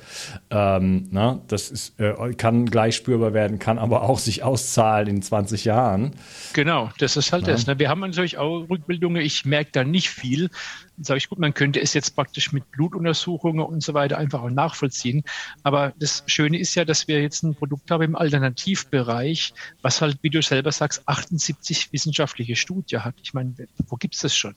[0.50, 5.22] Ähm, na, das ist, äh, kann gleich spürbar werden, kann aber auch sich auszahlen in
[5.22, 6.12] 20 Jahren.
[6.52, 7.66] Genau, das ist halt das.
[7.66, 7.78] Ne?
[7.78, 10.50] Wir haben natürlich auch Rückbildungen, ich merke da nicht viel,
[11.02, 14.50] sage ich, gut, man könnte es jetzt praktisch mit Blutuntersuchungen und so weiter einfach auch
[14.50, 15.24] nachvollziehen.
[15.62, 20.18] Aber das Schöne ist ja, dass wir jetzt ein Produkt haben im Alternativbereich, was halt,
[20.22, 23.14] wie du selber sagst, 78 wissenschaftliche Studien hat.
[23.22, 23.54] Ich meine,
[23.88, 24.54] wo gibt's das schon?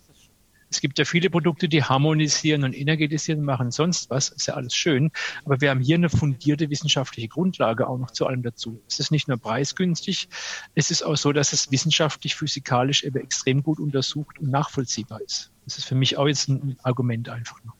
[0.73, 4.29] Es gibt ja viele Produkte, die harmonisieren und energetisieren, machen sonst was.
[4.29, 5.11] Ist ja alles schön.
[5.45, 8.81] Aber wir haben hier eine fundierte wissenschaftliche Grundlage auch noch zu allem dazu.
[8.87, 10.27] Es ist nicht nur preisgünstig,
[10.73, 15.51] es ist auch so, dass es wissenschaftlich, physikalisch eben extrem gut untersucht und nachvollziehbar ist.
[15.65, 17.75] Das ist für mich auch jetzt ein Argument einfach noch.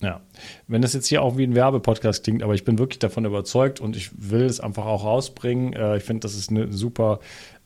[0.00, 0.20] Ja,
[0.68, 3.80] wenn das jetzt hier auch wie ein Werbepodcast klingt, aber ich bin wirklich davon überzeugt
[3.80, 5.72] und ich will es einfach auch rausbringen.
[5.72, 7.20] Äh, ich finde, das ist eine super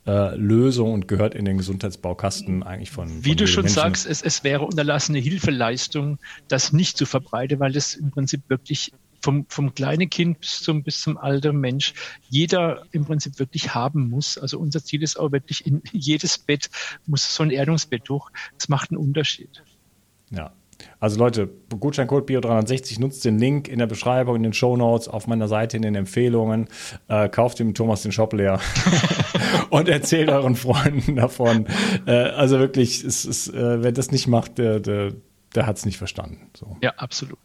[0.06, 3.24] äh, Lösung und gehört in den Gesundheitsbaukasten eigentlich von.
[3.24, 3.74] Wie von du schon Menschen.
[3.74, 8.92] sagst, es, es wäre unterlassene Hilfeleistung, das nicht zu verbreiten, weil das im Prinzip wirklich
[9.22, 11.92] vom, vom kleinen Kind bis zum, bis zum alten Mensch
[12.28, 14.38] jeder im Prinzip wirklich haben muss.
[14.38, 16.70] Also unser Ziel ist auch wirklich, in jedes Bett
[17.06, 18.30] muss so ein Erdungsbett durch.
[18.56, 19.62] Das macht einen Unterschied.
[20.30, 20.52] Ja.
[20.98, 25.26] Also Leute, Gutscheincode Bio360, nutzt den Link in der Beschreibung, in den Show Notes, auf
[25.26, 26.68] meiner Seite in den Empfehlungen.
[27.08, 28.60] Äh, kauft dem Thomas den Shop leer
[29.70, 31.66] und erzählt euren Freunden davon.
[32.06, 35.12] Äh, also wirklich, es ist, äh, wer das nicht macht, der, der,
[35.54, 36.50] der hat es nicht verstanden.
[36.56, 36.76] So.
[36.80, 37.38] Ja, absolut.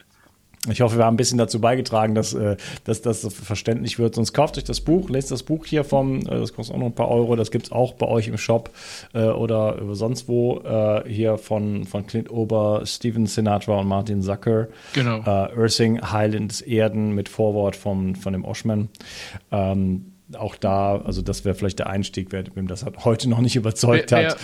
[0.69, 4.15] Ich hoffe, wir haben ein bisschen dazu beigetragen, dass, äh, dass das verständlich wird.
[4.15, 6.87] Sonst kauft euch das Buch, lest das Buch hier vom, äh, das kostet auch noch
[6.87, 8.71] ein paar Euro, das gibt es auch bei euch im Shop
[9.13, 10.61] äh, oder sonst wo,
[11.05, 14.67] hier von, von Clint Ober, Steven Sinatra und Martin Zucker.
[14.93, 15.19] Genau.
[15.25, 18.89] Earthing, Heilendes Erden mit Vorwort vom, von dem Oshman.
[19.51, 23.55] Ähm, auch da, also das wäre vielleicht der Einstieg, wer wem das heute noch nicht
[23.55, 24.37] überzeugt wer, hat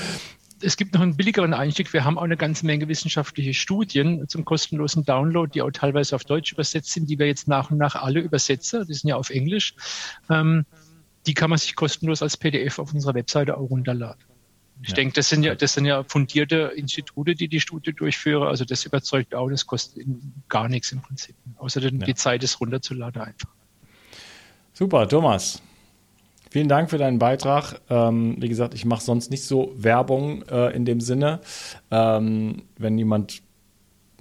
[0.64, 1.91] es gibt noch einen billigeren Einstieg.
[1.93, 6.24] Wir haben auch eine ganze Menge wissenschaftliche Studien zum kostenlosen Download, die auch teilweise auf
[6.24, 8.86] Deutsch übersetzt sind, die wir jetzt nach und nach alle übersetzen.
[8.88, 9.76] Die sind ja auf Englisch.
[10.30, 10.66] Ähm,
[11.26, 14.24] die kann man sich kostenlos als PDF auf unserer Webseite auch runterladen.
[14.84, 14.95] Ich ja.
[14.95, 18.47] denke, das sind ja, das sind ja fundierte Institute, die die Studie durchführen.
[18.47, 20.03] Also das überzeugt auch, das kostet
[20.49, 21.36] gar nichts im Prinzip.
[21.57, 21.91] Außer ja.
[21.91, 23.49] die Zeit, es runterzuladen einfach.
[24.74, 25.62] Super, Thomas.
[26.52, 27.80] Vielen Dank für deinen Beitrag.
[27.89, 31.39] Ähm, wie gesagt, ich mache sonst nicht so Werbung äh, in dem Sinne.
[31.89, 33.41] Ähm, wenn jemand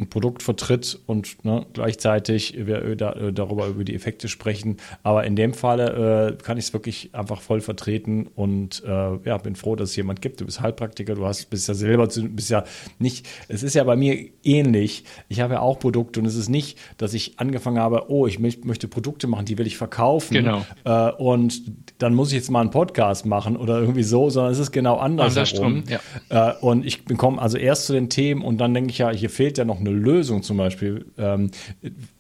[0.01, 4.79] ein Produkt vertritt und ne, gleichzeitig wir da, äh, darüber über die Effekte sprechen.
[5.03, 9.37] Aber in dem Falle äh, kann ich es wirklich einfach voll vertreten und äh, ja,
[9.39, 10.41] bin froh, dass es jemand gibt.
[10.41, 12.65] Du bist Heilpraktiker, du hast bist ja selber bist ja
[12.99, 13.29] nicht.
[13.49, 15.05] Es ist ja bei mir ähnlich.
[15.29, 18.39] Ich habe ja auch Produkte und es ist nicht, dass ich angefangen habe, oh, ich
[18.39, 20.35] möchte Produkte machen, die will ich verkaufen.
[20.35, 20.65] Genau.
[20.85, 21.63] Äh, und
[21.99, 24.97] dann muss ich jetzt mal einen Podcast machen oder irgendwie so, sondern es ist genau
[24.97, 25.85] andersherum.
[25.89, 26.53] Ja.
[26.53, 29.31] Äh, und ich komme also erst zu den Themen und dann denke ich ja, hier
[29.31, 31.51] fehlt ja noch eine eine Lösung zum Beispiel, ähm,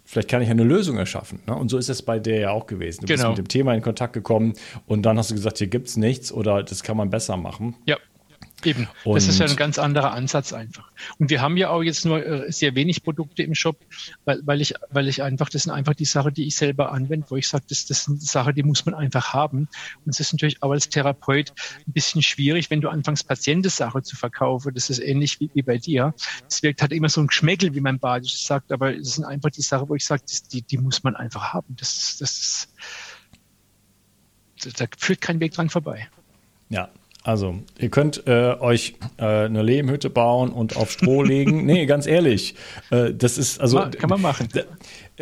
[0.04, 1.40] vielleicht kann ich eine Lösung erschaffen.
[1.46, 1.54] Ne?
[1.54, 3.02] Und so ist es bei dir ja auch gewesen.
[3.02, 3.28] Du genau.
[3.28, 4.54] bist mit dem Thema in Kontakt gekommen
[4.86, 7.76] und dann hast du gesagt, hier gibt es nichts oder das kann man besser machen.
[7.86, 7.96] Ja.
[8.64, 10.90] Eben, und das ist ja ein ganz anderer Ansatz einfach.
[11.18, 13.78] Und wir haben ja auch jetzt nur äh, sehr wenig Produkte im Shop,
[14.24, 17.26] weil, weil, ich, weil ich einfach, das sind einfach die Sachen, die ich selber anwende,
[17.30, 19.68] wo ich sage, das, das sind Sachen, die muss man einfach haben.
[20.04, 21.52] Und es ist natürlich auch als Therapeut
[21.86, 24.74] ein bisschen schwierig, wenn du anfängst, Patientensache zu verkaufen.
[24.74, 26.14] Das ist ähnlich wie, wie bei dir.
[26.48, 29.50] Es wirkt halt immer so ein Geschmäckel, wie mein Badisch sagt, aber es sind einfach
[29.50, 31.76] die Sachen, wo ich sage, die, die muss man einfach haben.
[31.78, 32.68] Das, das ist,
[34.78, 36.08] da führt kein Weg dran vorbei.
[36.68, 36.90] Ja,
[37.22, 41.66] Also, ihr könnt äh, euch äh, eine Lehmhütte bauen und auf Stroh legen.
[41.70, 42.54] Nee, ganz ehrlich.
[42.90, 43.78] Äh, das ist also.
[43.98, 44.48] Kann man machen.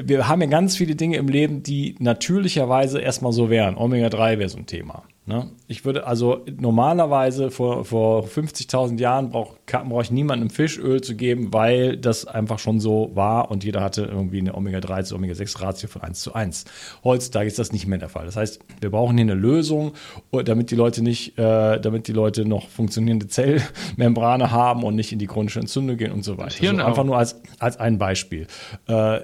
[0.01, 3.76] Wir haben ja ganz viele Dinge im Leben, die natürlicherweise erstmal so wären.
[3.76, 5.05] Omega-3 wäre so ein Thema.
[5.28, 5.46] Ne?
[5.66, 11.53] Ich würde also normalerweise vor, vor 50.000 Jahren brauche brauch ich niemandem Fischöl zu geben,
[11.53, 16.01] weil das einfach schon so war und jeder hatte irgendwie eine Omega-3 zu Omega-6-Ratio von
[16.01, 16.64] 1 zu 1.
[17.05, 18.24] Heutzutage ist das nicht mehr der Fall.
[18.24, 19.92] Das heißt, wir brauchen hier eine Lösung,
[20.32, 25.18] damit die Leute nicht, äh, damit die Leute noch funktionierende Zellmembrane haben und nicht in
[25.18, 26.55] die chronische Entzündung gehen und so weiter.
[26.66, 28.46] Also einfach nur als, als ein Beispiel.
[28.86, 29.20] Äh,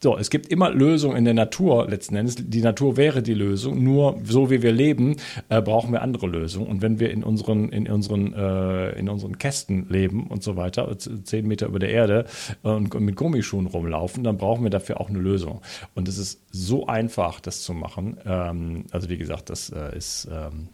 [0.00, 2.36] so, es gibt immer Lösungen in der Natur letzten Endes.
[2.38, 3.82] Die Natur wäre die Lösung.
[3.82, 5.16] Nur so wie wir leben,
[5.48, 6.68] äh, brauchen wir andere Lösungen.
[6.68, 10.96] Und wenn wir in unseren, in unseren, äh, in unseren Kästen leben und so weiter,
[10.98, 12.26] zehn Meter über der Erde
[12.62, 15.62] äh, und mit Gummischuhen rumlaufen, dann brauchen wir dafür auch eine Lösung.
[15.94, 18.18] Und es ist so einfach, das zu machen.
[18.24, 20.68] Ähm, also wie gesagt, das äh, ist ähm,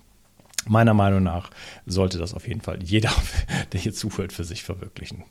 [0.67, 1.51] meiner Meinung nach
[1.87, 3.13] sollte das auf jeden Fall jeder,
[3.73, 5.25] der hier zuhört, für sich verwirklichen.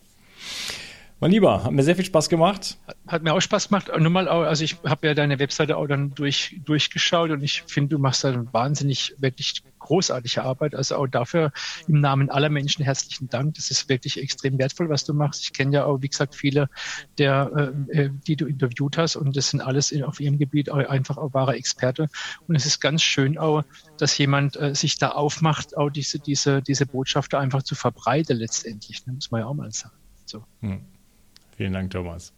[1.24, 2.78] Mein Lieber, hat mir sehr viel Spaß gemacht.
[3.08, 3.90] Hat mir auch Spaß gemacht.
[3.98, 7.96] Nur mal, also ich habe ja deine Webseite auch dann durch, durchgeschaut und ich finde,
[7.96, 10.76] du machst da eine wahnsinnig, wirklich großartige Arbeit.
[10.76, 11.54] Also auch dafür
[11.88, 13.54] im Namen aller Menschen herzlichen Dank.
[13.54, 15.44] Das ist wirklich extrem wertvoll, was du machst.
[15.44, 16.70] Ich kenne ja auch, wie gesagt, viele
[17.18, 20.70] der, äh, äh die du interviewt hast und das sind alles in, auf ihrem Gebiet
[20.70, 22.10] auch einfach auch wahre Experte.
[22.50, 23.64] Und es ist ganz schön auch,
[23.98, 29.06] dass jemand äh, sich da aufmacht, auch diese, diese, diese Botschaft einfach zu verbreiten letztendlich.
[29.06, 29.14] Ne?
[29.14, 29.96] Muss man ja auch mal sagen.
[30.26, 30.44] So.
[30.60, 30.82] Hm.
[31.56, 32.34] Vielen Dank, Thomas.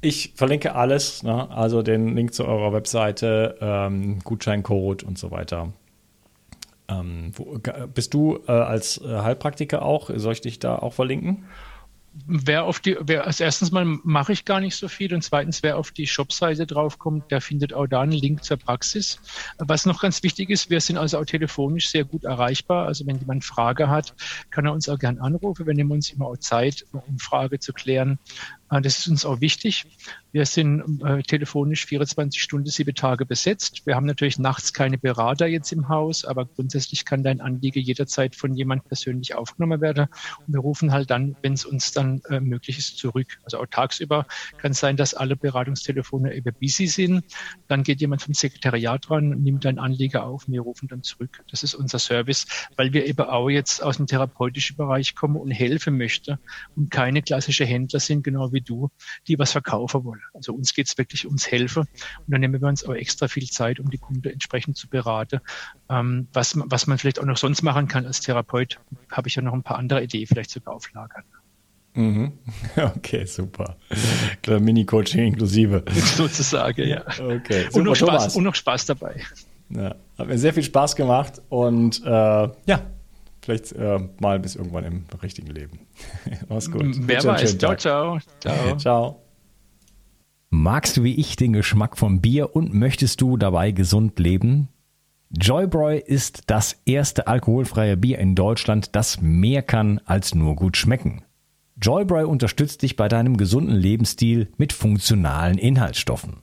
[0.00, 1.50] Ich verlinke alles, ne?
[1.50, 5.72] also den Link zu eurer Webseite, ähm, Gutscheincode und so weiter.
[6.88, 7.58] Ähm, wo,
[7.92, 10.10] bist du äh, als äh, Heilpraktiker auch?
[10.14, 11.44] Soll ich dich da auch verlinken?
[12.26, 15.62] Wer auf die, wer als erstens mal mache ich gar nicht so viel und zweitens,
[15.62, 19.20] wer auf die Shopseite draufkommt, der findet auch da einen Link zur Praxis.
[19.58, 22.86] Was noch ganz wichtig ist, wir sind also auch telefonisch sehr gut erreichbar.
[22.86, 24.14] Also wenn jemand Frage hat,
[24.50, 25.66] kann er uns auch gern anrufen.
[25.66, 28.18] Wir nehmen uns immer auch Zeit, um Frage zu klären.
[28.70, 29.86] Ah, das ist uns auch wichtig.
[30.30, 33.86] Wir sind äh, telefonisch 24 Stunden, sieben Tage besetzt.
[33.86, 38.36] Wir haben natürlich nachts keine Berater jetzt im Haus, aber grundsätzlich kann dein Anliege jederzeit
[38.36, 40.08] von jemand persönlich aufgenommen werden.
[40.46, 43.38] Und wir rufen halt dann, wenn es uns dann äh, möglich ist, zurück.
[43.44, 44.26] Also auch tagsüber
[44.58, 47.24] kann es sein, dass alle Beratungstelefone über busy sind.
[47.68, 51.42] Dann geht jemand vom Sekretariat dran, nimmt dein Anliege auf, wir rufen dann zurück.
[51.50, 52.46] Das ist unser Service,
[52.76, 56.38] weil wir eben auch jetzt aus dem therapeutischen Bereich kommen und helfen möchten
[56.76, 58.90] und keine klassische Händler sind, genau wie wie du,
[59.28, 60.20] die was verkaufen wollen.
[60.34, 63.48] Also uns geht es wirklich ums Helfen und dann nehmen wir uns auch extra viel
[63.48, 65.40] Zeit, um die Kunden entsprechend zu beraten.
[65.88, 68.80] Ähm, was, was man vielleicht auch noch sonst machen kann als Therapeut,
[69.10, 71.22] habe ich ja noch ein paar andere Ideen vielleicht sogar auflagern.
[71.94, 72.32] Mhm.
[72.76, 73.76] Okay, super.
[74.46, 75.84] Mini-Coaching inklusive.
[76.16, 77.04] Sozusagen, ja.
[77.06, 79.22] Okay, super, und, noch Spaß, und noch Spaß dabei.
[79.70, 82.82] Ja, hat mir sehr viel Spaß gemacht und äh, ja,
[83.48, 85.78] Vielleicht äh, mal bis irgendwann im richtigen Leben.
[86.50, 86.84] Mach's gut.
[86.98, 87.56] Wer weiß.
[87.56, 88.76] Ciao, ciao, ciao.
[88.76, 89.22] Ciao.
[90.50, 94.68] Magst du wie ich den Geschmack vom Bier und möchtest du dabei gesund leben?
[95.30, 101.22] Joybräu ist das erste alkoholfreie Bier in Deutschland, das mehr kann als nur gut schmecken.
[101.80, 106.42] Joybräu unterstützt dich bei deinem gesunden Lebensstil mit funktionalen Inhaltsstoffen.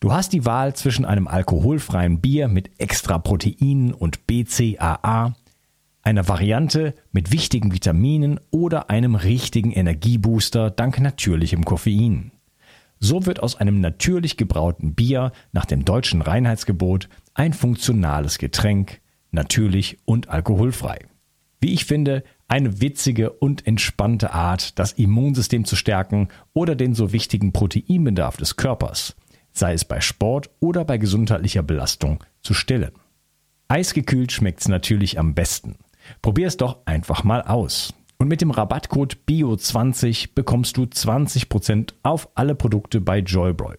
[0.00, 5.34] Du hast die Wahl zwischen einem alkoholfreien Bier mit extra Proteinen und BCAA
[6.06, 12.30] einer Variante mit wichtigen Vitaminen oder einem richtigen Energiebooster dank natürlichem Koffein.
[13.00, 19.00] So wird aus einem natürlich gebrauten Bier nach dem deutschen Reinheitsgebot ein funktionales Getränk,
[19.32, 21.00] natürlich und alkoholfrei.
[21.60, 27.12] Wie ich finde, eine witzige und entspannte Art, das Immunsystem zu stärken oder den so
[27.12, 29.16] wichtigen Proteinbedarf des Körpers,
[29.50, 32.92] sei es bei Sport oder bei gesundheitlicher Belastung, zu stillen.
[33.66, 35.74] Eisgekühlt schmeckt's natürlich am besten.
[36.22, 37.94] Probier es doch einfach mal aus.
[38.18, 43.76] Und mit dem Rabattcode BIO20 bekommst du 20% auf alle Produkte bei Joybroy.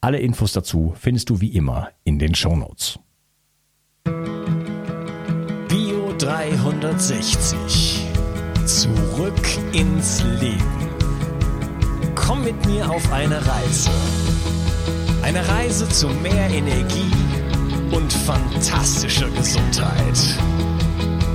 [0.00, 2.98] Alle Infos dazu findest du wie immer in den Shownotes.
[5.68, 8.06] Bio 360.
[8.66, 10.88] Zurück ins Leben.
[12.14, 13.90] Komm mit mir auf eine Reise.
[15.22, 17.10] Eine Reise zu mehr Energie
[17.90, 20.38] und fantastischer Gesundheit.